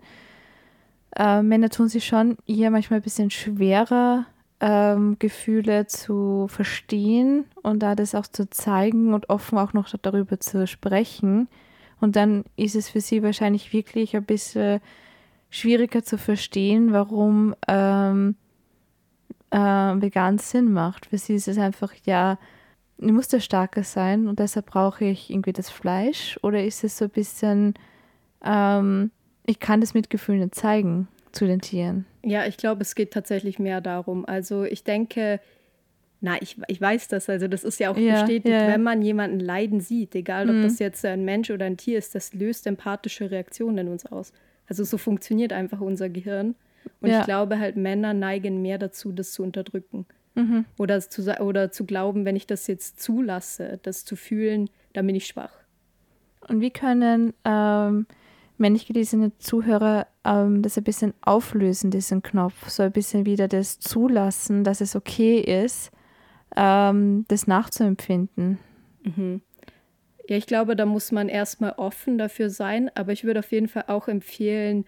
äh, 1.16 1.42
Männer 1.42 1.70
tun 1.70 1.88
sich 1.88 2.04
schon 2.06 2.36
eher 2.46 2.70
manchmal 2.70 3.00
ein 3.00 3.02
bisschen 3.02 3.30
schwerer, 3.30 4.26
ähm, 4.60 5.16
Gefühle 5.18 5.86
zu 5.86 6.46
verstehen 6.48 7.44
und 7.62 7.80
da 7.82 7.94
das 7.94 8.14
auch 8.14 8.26
zu 8.26 8.48
zeigen 8.48 9.12
und 9.12 9.28
offen 9.28 9.58
auch 9.58 9.72
noch 9.72 9.88
darüber 10.00 10.38
zu 10.40 10.66
sprechen. 10.66 11.48
Und 12.02 12.16
dann 12.16 12.42
ist 12.56 12.74
es 12.74 12.88
für 12.88 13.00
sie 13.00 13.22
wahrscheinlich 13.22 13.72
wirklich 13.72 14.16
ein 14.16 14.24
bisschen 14.24 14.80
schwieriger 15.50 16.02
zu 16.02 16.18
verstehen, 16.18 16.92
warum 16.92 17.54
ähm, 17.68 18.34
äh, 19.52 19.56
vegan 19.58 20.38
Sinn 20.38 20.72
macht. 20.72 21.06
Für 21.06 21.18
sie 21.18 21.36
ist 21.36 21.46
es 21.46 21.58
einfach, 21.58 21.94
ja, 22.04 22.38
ich 22.98 23.12
muss 23.12 23.28
der 23.28 23.38
Starke 23.38 23.84
sein 23.84 24.26
und 24.26 24.40
deshalb 24.40 24.66
brauche 24.66 25.04
ich 25.04 25.30
irgendwie 25.30 25.52
das 25.52 25.70
Fleisch? 25.70 26.40
Oder 26.42 26.64
ist 26.64 26.82
es 26.82 26.98
so 26.98 27.04
ein 27.04 27.10
bisschen, 27.10 27.74
ähm, 28.44 29.12
ich 29.46 29.60
kann 29.60 29.80
das 29.80 29.94
Mitgefühl 29.94 30.38
nicht 30.38 30.56
zeigen 30.56 31.06
zu 31.30 31.46
den 31.46 31.60
Tieren? 31.60 32.04
Ja, 32.24 32.46
ich 32.46 32.56
glaube, 32.56 32.82
es 32.82 32.96
geht 32.96 33.12
tatsächlich 33.12 33.60
mehr 33.60 33.80
darum. 33.80 34.26
Also 34.26 34.64
ich 34.64 34.82
denke, 34.82 35.38
na, 36.24 36.40
ich, 36.40 36.56
ich 36.68 36.80
weiß 36.80 37.08
das, 37.08 37.28
also 37.28 37.48
das 37.48 37.64
ist 37.64 37.78
ja 37.80 37.90
auch 37.90 37.96
Ja, 37.98 38.12
bestätigt, 38.22 38.46
ja, 38.54 38.62
ja. 38.62 38.68
wenn 38.68 38.82
man 38.82 39.02
jemanden 39.02 39.40
leiden 39.40 39.80
sieht, 39.80 40.14
egal 40.14 40.48
ob 40.48 40.56
Mhm. 40.56 40.62
das 40.62 40.78
jetzt 40.78 41.04
ein 41.04 41.24
Mensch 41.24 41.50
oder 41.50 41.66
ein 41.66 41.76
Tier 41.76 41.98
ist, 41.98 42.14
das 42.14 42.32
löst 42.32 42.66
empathische 42.66 43.30
Reaktionen 43.30 43.78
in 43.78 43.88
uns 43.88 44.06
aus. 44.06 44.32
Also 44.68 44.84
so 44.84 44.96
funktioniert 44.98 45.52
einfach 45.52 45.80
unser 45.80 46.08
Gehirn. 46.08 46.54
Und 47.00 47.10
ich 47.10 47.24
glaube 47.24 47.58
halt, 47.58 47.76
Männer 47.76 48.14
neigen 48.14 48.62
mehr 48.62 48.78
dazu, 48.78 49.12
das 49.12 49.32
zu 49.32 49.42
unterdrücken. 49.42 50.06
Mhm. 50.34 50.64
Oder 50.78 51.00
zu, 51.00 51.22
oder 51.40 51.70
zu 51.72 51.84
glauben, 51.84 52.24
wenn 52.24 52.36
ich 52.36 52.46
das 52.46 52.66
jetzt 52.68 53.00
zulasse, 53.00 53.78
das 53.82 54.04
zu 54.04 54.16
fühlen, 54.16 54.70
dann 54.94 55.06
bin 55.06 55.14
ich 55.16 55.26
schwach. 55.26 55.52
Und 56.48 56.60
wie 56.60 56.70
können 56.70 57.34
ähm, 57.44 58.06
männlich 58.58 58.86
gelesene 58.86 59.30
Zuhörer 59.38 60.06
ähm, 60.24 60.62
das 60.62 60.78
ein 60.78 60.84
bisschen 60.84 61.14
auflösen, 61.20 61.90
diesen 61.90 62.22
Knopf? 62.22 62.68
So 62.68 62.82
ein 62.84 62.92
bisschen 62.92 63.26
wieder 63.26 63.46
das 63.48 63.78
zulassen, 63.80 64.64
dass 64.64 64.80
es 64.80 64.96
okay 64.96 65.38
ist, 65.40 65.90
ähm, 66.56 67.24
das 67.28 67.46
nachzuempfinden. 67.46 68.58
Ja, 70.28 70.36
ich 70.36 70.46
glaube, 70.46 70.76
da 70.76 70.86
muss 70.86 71.12
man 71.12 71.28
erstmal 71.28 71.72
offen 71.72 72.18
dafür 72.18 72.50
sein, 72.50 72.90
aber 72.94 73.12
ich 73.12 73.24
würde 73.24 73.40
auf 73.40 73.50
jeden 73.52 73.68
Fall 73.68 73.84
auch 73.88 74.08
empfehlen, 74.08 74.84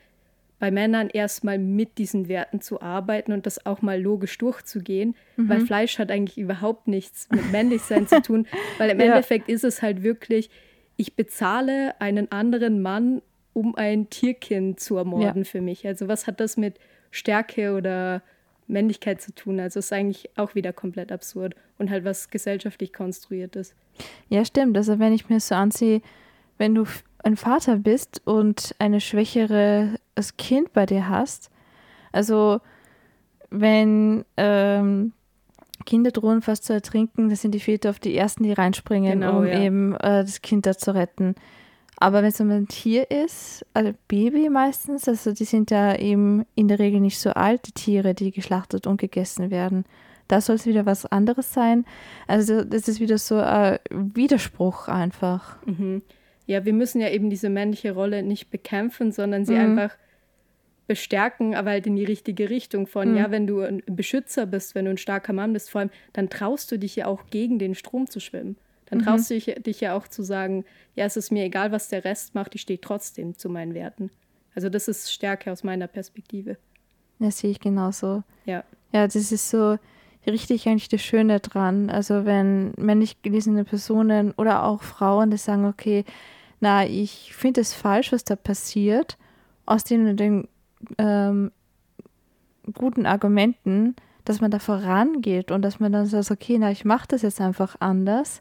bei 0.60 0.70
Männern 0.70 1.10
erstmal 1.10 1.58
mit 1.58 1.98
diesen 1.98 2.28
Werten 2.28 2.60
zu 2.60 2.80
arbeiten 2.80 3.32
und 3.32 3.44
das 3.44 3.66
auch 3.66 3.82
mal 3.82 4.00
logisch 4.00 4.38
durchzugehen, 4.38 5.14
weil 5.36 5.60
Fleisch 5.66 5.98
hat 5.98 6.10
eigentlich 6.10 6.38
überhaupt 6.38 6.86
nichts 6.86 7.28
mit 7.30 7.50
Männlichsein 7.50 8.06
zu 8.06 8.22
tun, 8.22 8.46
weil 8.78 8.90
im 8.90 9.00
Ja. 9.00 9.06
Endeffekt 9.06 9.48
ist 9.48 9.64
es 9.64 9.82
halt 9.82 10.02
wirklich, 10.02 10.48
ich 10.96 11.16
bezahle 11.16 12.00
einen 12.00 12.30
anderen 12.30 12.80
Mann, 12.80 13.20
um 13.52 13.74
ein 13.74 14.08
Tierkind 14.10 14.78
zu 14.80 14.96
ermorden 14.96 15.44
für 15.44 15.60
mich. 15.60 15.86
Also 15.86 16.08
was 16.08 16.26
hat 16.26 16.40
das 16.40 16.56
mit 16.56 16.78
Stärke 17.10 17.74
oder 17.74 18.22
Männlichkeit 18.66 19.20
zu 19.20 19.34
tun? 19.34 19.60
Also 19.60 19.78
ist 19.78 19.92
eigentlich 19.92 20.30
auch 20.36 20.54
wieder 20.54 20.72
komplett 20.72 21.12
absurd 21.12 21.54
und 21.78 21.90
halt 21.90 22.04
was 22.04 22.30
gesellschaftlich 22.30 22.92
konstruiert 22.92 23.56
ist. 23.56 23.74
Ja, 24.28 24.44
stimmt. 24.44 24.76
Also 24.76 24.98
wenn 24.98 25.12
ich 25.12 25.28
mir 25.28 25.40
so 25.40 25.54
ansehe, 25.54 26.00
wenn 26.58 26.74
du 26.74 26.84
ein 27.22 27.36
Vater 27.36 27.76
bist 27.76 28.22
und 28.24 28.74
eine 28.78 29.00
schwächere 29.00 29.98
Kind 30.38 30.72
bei 30.72 30.86
dir 30.86 31.08
hast, 31.08 31.50
also 32.12 32.60
wenn 33.50 34.24
ähm, 34.36 35.12
Kinder 35.84 36.10
drohen 36.10 36.42
fast 36.42 36.64
zu 36.64 36.72
ertrinken, 36.72 37.28
das 37.28 37.42
sind 37.42 37.52
die 37.52 37.60
Väter 37.60 37.90
oft 37.90 38.04
die 38.04 38.16
Ersten, 38.16 38.44
die 38.44 38.52
reinspringen, 38.52 39.20
Genau, 39.20 39.38
um 39.38 39.46
ja. 39.46 39.60
eben 39.60 39.94
äh, 39.96 40.22
das 40.22 40.42
Kind 40.42 40.66
da 40.66 40.76
zu 40.76 40.94
retten. 40.94 41.34
Aber 41.98 42.18
wenn 42.22 42.28
es 42.30 42.40
um 42.40 42.50
ein 42.50 42.66
Tier 42.68 43.10
ist, 43.10 43.64
also 43.72 43.92
Baby 44.08 44.48
meistens, 44.50 45.08
also 45.08 45.32
die 45.32 45.44
sind 45.44 45.70
ja 45.70 45.96
eben 45.96 46.44
in 46.54 46.68
der 46.68 46.78
Regel 46.78 47.00
nicht 47.00 47.18
so 47.18 47.30
alt, 47.30 47.66
die 47.66 47.72
Tiere, 47.72 48.14
die 48.14 48.32
geschlachtet 48.32 48.86
und 48.86 49.00
gegessen 49.00 49.50
werden. 49.50 49.84
Da 50.26 50.40
soll 50.40 50.56
es 50.56 50.66
wieder 50.66 50.86
was 50.86 51.06
anderes 51.06 51.52
sein. 51.52 51.84
Also 52.26 52.64
das 52.64 52.88
ist 52.88 52.98
wieder 52.98 53.18
so 53.18 53.36
ein 53.36 53.78
Widerspruch 53.90 54.88
einfach. 54.88 55.56
Mhm. 55.66 56.02
Ja, 56.46 56.64
wir 56.64 56.72
müssen 56.72 57.00
ja 57.00 57.08
eben 57.10 57.30
diese 57.30 57.48
männliche 57.48 57.92
Rolle 57.92 58.22
nicht 58.22 58.50
bekämpfen, 58.50 59.12
sondern 59.12 59.44
sie 59.44 59.54
Mhm. 59.54 59.78
einfach 59.78 59.96
bestärken, 60.86 61.54
aber 61.54 61.70
halt 61.70 61.86
in 61.86 61.96
die 61.96 62.04
richtige 62.04 62.50
Richtung 62.50 62.86
von, 62.86 63.12
Mhm. 63.12 63.16
ja, 63.16 63.30
wenn 63.30 63.46
du 63.46 63.60
ein 63.60 63.82
Beschützer 63.86 64.44
bist, 64.44 64.74
wenn 64.74 64.84
du 64.84 64.90
ein 64.90 64.98
starker 64.98 65.32
Mann 65.32 65.52
bist, 65.54 65.70
vor 65.70 65.80
allem, 65.80 65.90
dann 66.12 66.28
traust 66.28 66.70
du 66.70 66.78
dich 66.78 66.96
ja 66.96 67.06
auch 67.06 67.22
gegen 67.30 67.58
den 67.58 67.74
Strom 67.74 68.06
zu 68.08 68.20
schwimmen. 68.20 68.56
Dann 68.94 69.00
Mhm. 69.00 69.04
traust 69.06 69.30
du 69.30 69.34
dich, 69.34 69.46
dich 69.62 69.80
ja 69.80 69.96
auch 69.96 70.06
zu 70.06 70.22
sagen, 70.22 70.64
ja, 70.94 71.04
es 71.04 71.16
ist 71.16 71.32
mir 71.32 71.44
egal, 71.44 71.72
was 71.72 71.88
der 71.88 72.04
Rest 72.04 72.34
macht, 72.34 72.54
ich 72.54 72.60
stehe 72.60 72.80
trotzdem 72.80 73.36
zu 73.36 73.48
meinen 73.48 73.74
Werten. 73.74 74.10
Also 74.54 74.68
das 74.68 74.86
ist 74.86 75.12
Stärke 75.12 75.50
aus 75.50 75.64
meiner 75.64 75.88
Perspektive. 75.88 76.56
Das 77.18 77.38
sehe 77.38 77.50
ich 77.50 77.58
genauso. 77.60 78.22
Ja. 78.44 78.62
Ja, 78.92 79.06
das 79.06 79.16
ist 79.16 79.50
so 79.50 79.78
richtig 80.26 80.68
eigentlich 80.68 80.88
das 80.88 81.02
Schöne 81.02 81.40
dran. 81.40 81.90
Also 81.90 82.24
wenn 82.24 82.72
männlich 82.76 83.20
gelesene 83.22 83.64
Personen 83.64 84.30
oder 84.36 84.62
auch 84.64 84.82
Frauen, 84.82 85.30
die 85.30 85.36
sagen, 85.36 85.64
okay, 85.66 86.04
na, 86.60 86.86
ich 86.86 87.34
finde 87.34 87.60
es 87.62 87.74
falsch, 87.74 88.12
was 88.12 88.22
da 88.24 88.36
passiert, 88.36 89.18
aus 89.66 89.82
den, 89.82 90.16
den 90.16 90.46
ähm, 90.98 91.50
guten 92.72 93.06
Argumenten, 93.06 93.96
dass 94.24 94.40
man 94.40 94.50
da 94.52 94.58
vorangeht 94.60 95.50
und 95.50 95.62
dass 95.62 95.80
man 95.80 95.92
dann 95.92 96.06
sagt, 96.06 96.30
okay, 96.30 96.56
na, 96.58 96.70
ich 96.70 96.84
mache 96.84 97.08
das 97.08 97.22
jetzt 97.22 97.40
einfach 97.40 97.76
anders. 97.80 98.40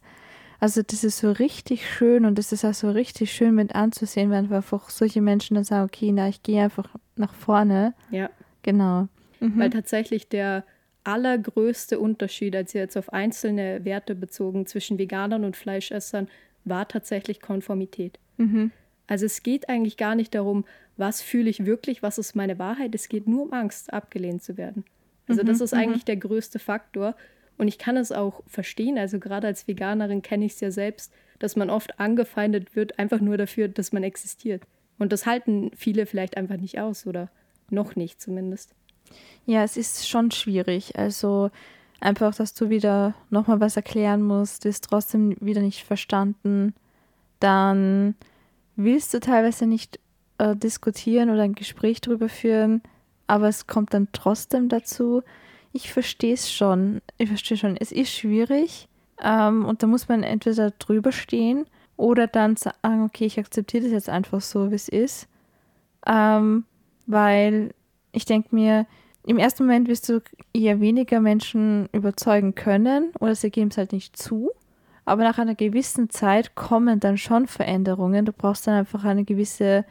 Also 0.63 0.81
das 0.81 1.03
ist 1.03 1.17
so 1.17 1.29
richtig 1.29 1.85
schön 1.85 2.23
und 2.23 2.37
das 2.37 2.53
ist 2.53 2.63
auch 2.63 2.73
so 2.73 2.89
richtig 2.89 3.33
schön 3.33 3.53
mit 3.53 3.75
anzusehen, 3.75 4.31
wenn 4.31 4.49
einfach 4.49 4.89
solche 4.89 5.19
Menschen 5.19 5.55
dann 5.55 5.65
sagen, 5.65 5.83
okay, 5.83 6.13
na, 6.13 6.29
ich 6.29 6.41
gehe 6.41 6.63
einfach 6.63 6.87
nach 7.17 7.33
vorne. 7.33 7.93
Ja. 8.11 8.29
Genau. 8.61 9.09
Mhm. 9.41 9.59
Weil 9.59 9.71
tatsächlich 9.71 10.29
der 10.29 10.63
allergrößte 11.03 11.99
Unterschied, 11.99 12.55
als 12.55 12.71
jetzt 12.71 12.95
auf 12.95 13.11
einzelne 13.11 13.83
Werte 13.83 14.15
bezogen 14.15 14.65
zwischen 14.65 14.97
Veganern 14.97 15.43
und 15.43 15.57
Fleischessern, 15.57 16.29
war 16.63 16.87
tatsächlich 16.87 17.41
Konformität. 17.41 18.17
Mhm. 18.37 18.71
Also 19.07 19.25
es 19.25 19.43
geht 19.43 19.67
eigentlich 19.67 19.97
gar 19.97 20.15
nicht 20.15 20.33
darum, 20.33 20.63
was 20.95 21.21
fühle 21.21 21.49
ich 21.49 21.65
wirklich, 21.65 22.01
was 22.03 22.17
ist 22.17 22.37
meine 22.37 22.57
Wahrheit. 22.57 22.95
Es 22.95 23.09
geht 23.09 23.27
nur 23.27 23.43
um 23.43 23.51
Angst, 23.51 23.91
abgelehnt 23.91 24.43
zu 24.43 24.55
werden. 24.55 24.85
Also 25.27 25.43
das 25.43 25.59
ist 25.59 25.73
eigentlich 25.73 26.05
der 26.05 26.15
größte 26.15 26.57
Faktor. 26.59 27.17
Und 27.57 27.67
ich 27.67 27.77
kann 27.77 27.97
es 27.97 28.11
auch 28.11 28.41
verstehen, 28.47 28.97
also 28.97 29.19
gerade 29.19 29.47
als 29.47 29.67
Veganerin 29.67 30.21
kenne 30.21 30.45
ich 30.45 30.53
es 30.53 30.59
ja 30.59 30.71
selbst, 30.71 31.13
dass 31.39 31.55
man 31.55 31.69
oft 31.69 31.99
angefeindet 31.99 32.75
wird, 32.75 32.99
einfach 32.99 33.19
nur 33.19 33.37
dafür, 33.37 33.67
dass 33.67 33.91
man 33.91 34.03
existiert. 34.03 34.63
Und 34.97 35.11
das 35.11 35.25
halten 35.25 35.71
viele 35.75 36.05
vielleicht 36.05 36.37
einfach 36.37 36.57
nicht 36.57 36.79
aus 36.79 37.05
oder 37.05 37.29
noch 37.69 37.95
nicht 37.95 38.21
zumindest. 38.21 38.73
Ja, 39.45 39.63
es 39.63 39.77
ist 39.77 40.07
schon 40.07 40.31
schwierig. 40.31 40.97
Also 40.97 41.51
einfach, 41.99 42.35
dass 42.35 42.53
du 42.53 42.69
wieder 42.69 43.13
nochmal 43.29 43.59
was 43.59 43.75
erklären 43.75 44.21
musst, 44.21 44.65
ist 44.65 44.85
trotzdem 44.85 45.35
wieder 45.39 45.61
nicht 45.61 45.83
verstanden. 45.83 46.73
Dann 47.39 48.15
willst 48.75 49.13
du 49.13 49.19
teilweise 49.19 49.65
nicht 49.65 49.99
äh, 50.37 50.55
diskutieren 50.55 51.29
oder 51.29 51.43
ein 51.43 51.55
Gespräch 51.55 52.01
darüber 52.01 52.29
führen, 52.29 52.81
aber 53.27 53.47
es 53.47 53.67
kommt 53.67 53.93
dann 53.93 54.07
trotzdem 54.11 54.69
dazu. 54.69 55.23
Ich 55.73 55.91
verstehe 55.91 56.33
es 56.33 56.51
schon. 56.51 57.01
Ich 57.17 57.27
verstehe 57.27 57.57
schon. 57.57 57.75
Es 57.75 57.91
ist 57.91 58.11
schwierig 58.11 58.87
ähm, 59.21 59.65
und 59.65 59.83
da 59.83 59.87
muss 59.87 60.07
man 60.07 60.23
entweder 60.23 60.71
drüber 60.71 61.11
stehen 61.11 61.65
oder 61.97 62.27
dann 62.27 62.55
sagen, 62.55 63.03
okay, 63.03 63.25
ich 63.25 63.39
akzeptiere 63.39 63.83
das 63.83 63.91
jetzt 63.91 64.09
einfach 64.09 64.41
so, 64.41 64.71
wie 64.71 64.75
es 64.75 64.87
ist. 64.87 65.27
Ähm, 66.05 66.65
weil 67.05 67.73
ich 68.11 68.25
denke 68.25 68.53
mir, 68.53 68.85
im 69.25 69.37
ersten 69.37 69.65
Moment 69.65 69.87
wirst 69.87 70.09
du 70.09 70.21
eher 70.53 70.79
weniger 70.79 71.19
Menschen 71.19 71.87
überzeugen 71.91 72.55
können 72.55 73.11
oder 73.19 73.35
sie 73.35 73.49
geben 73.49 73.69
es 73.69 73.77
halt 73.77 73.93
nicht 73.93 74.17
zu. 74.17 74.51
Aber 75.05 75.23
nach 75.23 75.37
einer 75.37 75.55
gewissen 75.55 76.09
Zeit 76.09 76.55
kommen 76.55 76.99
dann 76.99 77.17
schon 77.17 77.47
Veränderungen. 77.47 78.25
Du 78.25 78.31
brauchst 78.31 78.67
dann 78.67 78.75
einfach 78.75 79.03
eine 79.03 79.23
gewisse 79.23 79.85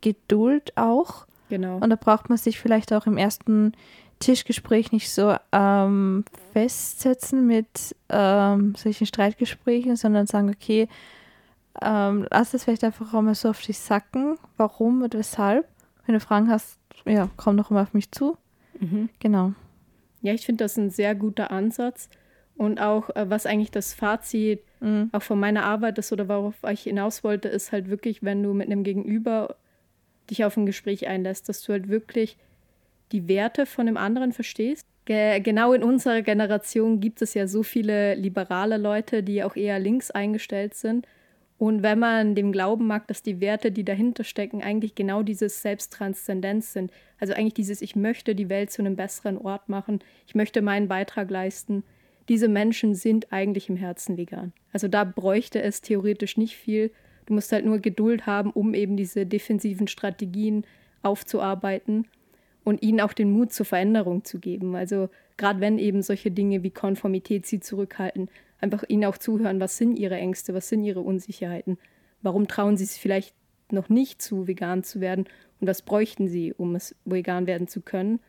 Geduld 0.00 0.76
auch. 0.76 1.26
Genau. 1.48 1.78
Und 1.78 1.90
da 1.90 1.96
braucht 1.96 2.28
man 2.28 2.38
sich 2.38 2.58
vielleicht 2.58 2.92
auch 2.92 3.06
im 3.06 3.18
ersten 3.18 3.72
Tischgespräch 4.18 4.92
nicht 4.92 5.10
so 5.10 5.36
ähm, 5.52 6.24
festsetzen 6.52 7.46
mit 7.46 7.94
ähm, 8.08 8.74
solchen 8.76 9.06
Streitgesprächen, 9.06 9.96
sondern 9.96 10.26
sagen, 10.26 10.50
okay, 10.50 10.88
ähm, 11.82 12.26
lass 12.30 12.52
das 12.52 12.64
vielleicht 12.64 12.84
einfach 12.84 13.12
auch 13.14 13.22
mal 13.22 13.34
so 13.34 13.50
auf 13.50 13.60
dich 13.60 13.78
sacken, 13.78 14.38
warum 14.56 15.02
und 15.02 15.14
weshalb. 15.14 15.66
Wenn 16.06 16.14
du 16.14 16.20
Fragen 16.20 16.50
hast, 16.50 16.78
ja, 17.04 17.28
komm 17.36 17.56
doch 17.56 17.70
mal 17.70 17.82
auf 17.82 17.94
mich 17.94 18.10
zu. 18.12 18.36
Mhm. 18.78 19.08
Genau. 19.18 19.52
Ja, 20.22 20.32
ich 20.32 20.46
finde 20.46 20.64
das 20.64 20.76
ein 20.76 20.90
sehr 20.90 21.14
guter 21.14 21.50
Ansatz. 21.50 22.08
Und 22.56 22.80
auch, 22.80 23.10
äh, 23.16 23.28
was 23.28 23.46
eigentlich 23.46 23.72
das 23.72 23.94
Fazit 23.94 24.60
Mhm. 24.80 25.08
auch 25.12 25.22
von 25.22 25.40
meiner 25.40 25.64
Arbeit 25.64 25.98
ist 25.98 26.12
oder 26.12 26.28
worauf 26.28 26.54
ich 26.70 26.82
hinaus 26.82 27.24
wollte, 27.24 27.48
ist 27.48 27.72
halt 27.72 27.88
wirklich, 27.88 28.22
wenn 28.22 28.42
du 28.42 28.52
mit 28.52 28.66
einem 28.66 28.84
Gegenüber 28.84 29.56
dich 30.30 30.44
auf 30.44 30.56
ein 30.58 30.66
Gespräch 30.66 31.06
einlässt, 31.08 31.48
dass 31.48 31.62
du 31.62 31.72
halt 31.72 31.88
wirklich 31.88 32.36
die 33.12 33.28
Werte 33.28 33.66
von 33.66 33.86
dem 33.86 33.96
anderen 33.96 34.32
verstehst. 34.32 34.86
Ge 35.04 35.40
genau 35.40 35.72
in 35.72 35.82
unserer 35.82 36.22
Generation 36.22 37.00
gibt 37.00 37.20
es 37.20 37.34
ja 37.34 37.46
so 37.46 37.62
viele 37.62 38.14
liberale 38.14 38.78
Leute, 38.78 39.22
die 39.22 39.44
auch 39.44 39.56
eher 39.56 39.78
links 39.78 40.10
eingestellt 40.10 40.74
sind. 40.74 41.06
Und 41.58 41.82
wenn 41.82 41.98
man 41.98 42.34
dem 42.34 42.52
glauben 42.52 42.86
mag, 42.86 43.06
dass 43.06 43.22
die 43.22 43.40
Werte, 43.40 43.70
die 43.70 43.84
dahinter 43.84 44.24
stecken, 44.24 44.62
eigentlich 44.62 44.94
genau 44.94 45.22
dieses 45.22 45.62
Selbsttranszendenz 45.62 46.72
sind, 46.72 46.90
also 47.18 47.32
eigentlich 47.32 47.54
dieses 47.54 47.80
Ich 47.80 47.94
möchte 47.94 48.34
die 48.34 48.48
Welt 48.48 48.70
zu 48.70 48.82
einem 48.82 48.96
besseren 48.96 49.38
Ort 49.38 49.68
machen, 49.68 50.00
ich 50.26 50.34
möchte 50.34 50.62
meinen 50.62 50.88
Beitrag 50.88 51.30
leisten, 51.30 51.84
diese 52.28 52.48
Menschen 52.48 52.94
sind 52.94 53.32
eigentlich 53.32 53.68
im 53.68 53.76
Herzen 53.76 54.16
vegan. 54.16 54.52
Also 54.72 54.88
da 54.88 55.04
bräuchte 55.04 55.62
es 55.62 55.82
theoretisch 55.82 56.36
nicht 56.36 56.56
viel. 56.56 56.90
Du 57.26 57.34
musst 57.34 57.52
halt 57.52 57.66
nur 57.66 57.78
Geduld 57.78 58.26
haben, 58.26 58.50
um 58.50 58.74
eben 58.74 58.96
diese 58.96 59.26
defensiven 59.26 59.86
Strategien 59.86 60.64
aufzuarbeiten 61.02 62.06
und 62.64 62.82
ihnen 62.82 63.00
auch 63.00 63.12
den 63.12 63.30
Mut 63.30 63.52
zur 63.52 63.66
Veränderung 63.66 64.24
zu 64.24 64.38
geben. 64.38 64.74
Also 64.74 65.10
gerade 65.36 65.60
wenn 65.60 65.78
eben 65.78 66.02
solche 66.02 66.30
Dinge 66.30 66.62
wie 66.62 66.70
Konformität 66.70 67.46
sie 67.46 67.60
zurückhalten, 67.60 68.28
einfach 68.60 68.84
ihnen 68.88 69.04
auch 69.04 69.18
zuhören, 69.18 69.60
was 69.60 69.76
sind 69.76 69.98
ihre 69.98 70.16
Ängste, 70.16 70.54
was 70.54 70.68
sind 70.68 70.84
ihre 70.84 71.00
Unsicherheiten, 71.00 71.78
warum 72.22 72.48
trauen 72.48 72.76
sie 72.76 72.84
es 72.84 72.96
vielleicht 72.96 73.34
noch 73.70 73.88
nicht 73.88 74.22
zu, 74.22 74.46
vegan 74.46 74.82
zu 74.82 75.00
werden 75.00 75.26
und 75.60 75.68
was 75.68 75.82
bräuchten 75.82 76.28
sie, 76.28 76.52
um 76.54 76.74
es 76.74 76.94
vegan 77.04 77.46
werden 77.46 77.68
zu 77.68 77.82
können. 77.82 78.20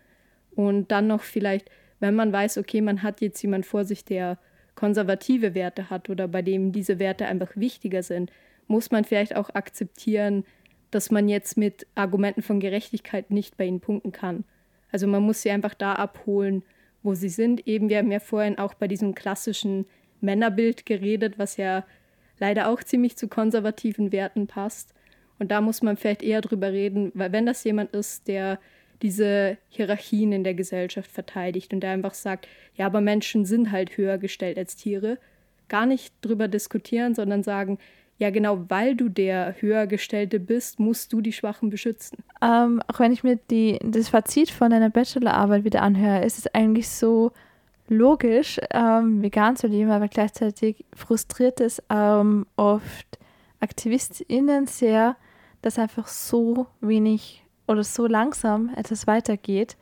Und 0.55 0.91
dann 0.91 1.07
noch 1.07 1.21
vielleicht, 1.21 1.69
wenn 1.99 2.15
man 2.15 2.31
weiß, 2.31 2.57
okay, 2.57 2.81
man 2.81 3.03
hat 3.03 3.21
jetzt 3.21 3.41
jemand 3.41 3.65
vor 3.65 3.85
sich, 3.85 4.05
der 4.05 4.37
konservative 4.75 5.55
Werte 5.55 5.89
hat 5.89 6.09
oder 6.09 6.27
bei 6.27 6.41
dem 6.41 6.71
diese 6.71 6.99
Werte 6.99 7.25
einfach 7.27 7.55
wichtiger 7.55 8.03
sind, 8.03 8.31
muss 8.67 8.91
man 8.91 9.05
vielleicht 9.05 9.35
auch 9.35 9.49
akzeptieren, 9.53 10.43
dass 10.95 11.11
man 11.11 11.27
jetzt 11.27 11.57
mit 11.57 11.85
Argumenten 11.93 12.41
von 12.41 12.61
Gerechtigkeit 12.61 13.29
nicht 13.29 13.57
bei 13.57 13.65
ihnen 13.65 13.81
punkten 13.81 14.13
kann. 14.13 14.45
Also 14.91 15.07
man 15.07 15.23
muss 15.23 15.41
sie 15.41 15.51
einfach 15.51 15.73
da 15.73 15.93
abholen, 15.93 16.63
wo 17.03 17.13
sie 17.13 17.29
sind. 17.29 17.67
Eben, 17.67 17.89
wir 17.89 17.97
haben 17.97 18.11
ja 18.11 18.21
vorhin 18.21 18.57
auch 18.57 18.73
bei 18.73 18.87
diesem 18.87 19.13
klassischen 19.13 19.85
Männerbild 20.21 20.85
geredet, 20.85 21.37
was 21.37 21.57
ja 21.57 21.85
leider 22.39 22.69
auch 22.69 22.81
ziemlich 22.81 23.17
zu 23.17 23.27
konservativen 23.27 24.13
Werten 24.13 24.47
passt. 24.47 24.93
Und 25.37 25.51
da 25.51 25.59
muss 25.59 25.81
man 25.81 25.97
vielleicht 25.97 26.23
eher 26.23 26.39
drüber 26.39 26.71
reden, 26.71 27.11
weil 27.13 27.33
wenn 27.33 27.45
das 27.45 27.63
jemand 27.65 27.93
ist, 27.93 28.29
der 28.29 28.57
diese 29.01 29.57
Hierarchien 29.67 30.31
in 30.31 30.45
der 30.45 30.53
Gesellschaft 30.53 31.11
verteidigt 31.11 31.73
und 31.73 31.81
der 31.81 31.91
einfach 31.91 32.13
sagt, 32.13 32.47
ja, 32.75 32.85
aber 32.85 33.01
Menschen 33.01 33.45
sind 33.45 33.71
halt 33.71 33.97
höher 33.97 34.17
gestellt 34.17 34.57
als 34.57 34.77
Tiere, 34.77 35.17
gar 35.67 35.85
nicht 35.85 36.13
drüber 36.21 36.47
diskutieren, 36.47 37.13
sondern 37.15 37.43
sagen, 37.43 37.79
ja, 38.17 38.29
genau, 38.29 38.63
weil 38.69 38.95
du 38.95 39.09
der 39.09 39.55
Höhergestellte 39.59 40.39
bist, 40.39 40.79
musst 40.79 41.11
du 41.11 41.19
die 41.19 41.33
Schwachen 41.33 41.69
beschützen. 41.69 42.19
Ähm, 42.41 42.81
auch 42.87 42.99
wenn 42.99 43.11
ich 43.11 43.23
mir 43.23 43.37
die, 43.51 43.77
das 43.83 44.09
Fazit 44.09 44.49
von 44.51 44.71
deiner 44.71 44.89
Bachelorarbeit 44.89 45.65
wieder 45.65 45.81
anhöre, 45.81 46.23
ist 46.23 46.37
es 46.37 46.47
eigentlich 46.53 46.89
so 46.89 47.33
logisch, 47.89 48.59
ähm, 48.71 49.21
vegan 49.21 49.57
zu 49.57 49.67
leben, 49.67 49.91
aber 49.91 50.07
gleichzeitig 50.07 50.85
frustriert 50.95 51.59
es 51.59 51.83
ähm, 51.89 52.45
oft 52.55 53.19
AktivistInnen 53.59 54.65
sehr, 54.67 55.17
dass 55.61 55.77
einfach 55.77 56.07
so 56.07 56.67
wenig 56.79 57.43
oder 57.67 57.83
so 57.83 58.07
langsam 58.07 58.71
etwas 58.75 59.07
weitergeht. 59.07 59.75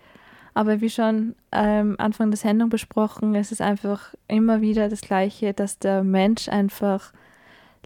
Aber 0.55 0.81
wie 0.81 0.89
schon 0.89 1.35
ähm, 1.51 1.95
Anfang 1.99 2.31
der 2.31 2.37
Sendung 2.37 2.69
besprochen, 2.69 3.35
es 3.35 3.51
ist 3.51 3.61
einfach 3.61 4.13
immer 4.27 4.61
wieder 4.61 4.89
das 4.89 5.01
Gleiche, 5.01 5.53
dass 5.53 5.79
der 5.79 6.03
Mensch 6.03 6.47
einfach 6.49 7.11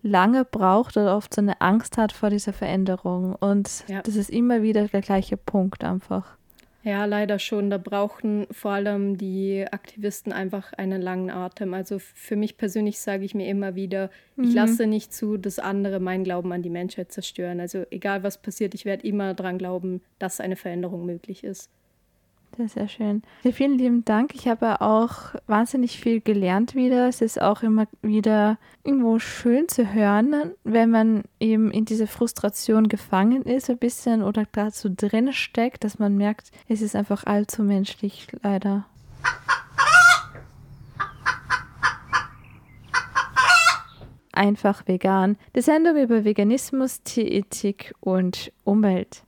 lange 0.08 0.46
braucht 0.46 0.98
oder 0.98 1.16
oft 1.16 1.34
so 1.34 1.42
eine 1.42 1.60
Angst 1.62 1.98
hat 1.98 2.12
vor 2.12 2.30
dieser 2.30 2.54
Veränderung. 2.54 3.36
Und 3.36 3.84
Ja. 3.88 4.02
das 4.02 4.16
ist 4.16 4.30
immer 4.30 4.62
wieder 4.62 4.88
der 4.88 5.02
gleiche 5.02 5.38
Punkt 5.38 5.84
einfach. 5.84 6.38
Ja, 6.84 7.04
leider 7.04 7.38
schon. 7.38 7.70
Da 7.70 7.78
brauchen 7.78 8.48
vor 8.52 8.72
allem 8.72 9.18
die 9.18 9.66
Aktivisten 9.70 10.32
einfach 10.32 10.72
einen 10.74 11.02
langen 11.02 11.30
Atem. 11.30 11.74
Also 11.74 12.00
für 12.00 12.38
mich 12.38 12.56
persönlich 12.58 13.00
sage 13.02 13.26
ich 13.26 13.36
mir 13.36 13.48
immer 13.50 13.76
wieder, 13.76 14.10
ich 14.38 14.50
Mhm. 14.50 14.56
lasse 14.56 14.88
nicht 14.88 15.14
zu, 15.14 15.36
dass 15.36 15.60
andere 15.60 16.00
meinen 16.00 16.24
Glauben 16.24 16.54
an 16.54 16.62
die 16.62 16.70
Menschheit 16.70 17.12
zerstören. 17.12 17.60
Also 17.60 17.84
egal 17.92 18.24
was 18.24 18.42
passiert, 18.42 18.74
ich 18.74 18.86
werde 18.86 19.06
immer 19.06 19.34
daran 19.34 19.58
glauben, 19.58 20.02
dass 20.18 20.40
eine 20.40 20.56
Veränderung 20.56 21.06
möglich 21.06 21.44
ist. 21.44 21.70
Sehr, 22.58 22.70
sehr 22.70 22.88
schön. 22.88 23.22
Ja, 23.44 23.52
vielen 23.52 23.78
lieben 23.78 24.04
Dank. 24.04 24.34
Ich 24.34 24.48
habe 24.48 24.82
auch 24.82 25.36
wahnsinnig 25.46 26.00
viel 26.00 26.22
gelernt 26.22 26.74
wieder. 26.74 27.08
Es 27.08 27.22
ist 27.22 27.40
auch 27.40 27.62
immer 27.62 27.86
wieder 28.02 28.58
irgendwo 28.84 29.20
schön 29.20 29.68
zu 29.68 29.94
hören, 29.94 30.54
wenn 30.64 30.90
man 30.90 31.24
eben 31.40 31.70
in 31.70 31.86
diese 31.86 32.08
Frustration 32.08 32.88
gefangen 32.88 33.44
ist, 33.44 33.70
ein 33.70 33.78
bisschen 33.78 34.24
oder 34.24 34.48
so 34.72 34.90
drin 34.92 35.34
steckt, 35.34 35.84
dass 35.84 36.00
man 36.00 36.18
merkt, 36.18 36.52
es 36.68 36.82
ist 36.82 36.96
einfach 36.96 37.26
allzu 37.26 37.62
menschlich, 37.62 38.28
leider. 38.42 38.88
Einfach 44.32 44.88
vegan. 44.88 45.38
Die 45.56 45.62
Sendung 45.62 45.96
über 45.96 46.26
Veganismus, 46.26 47.04
Tierethik 47.04 47.94
und 48.00 48.52
Umwelt. 48.64 49.22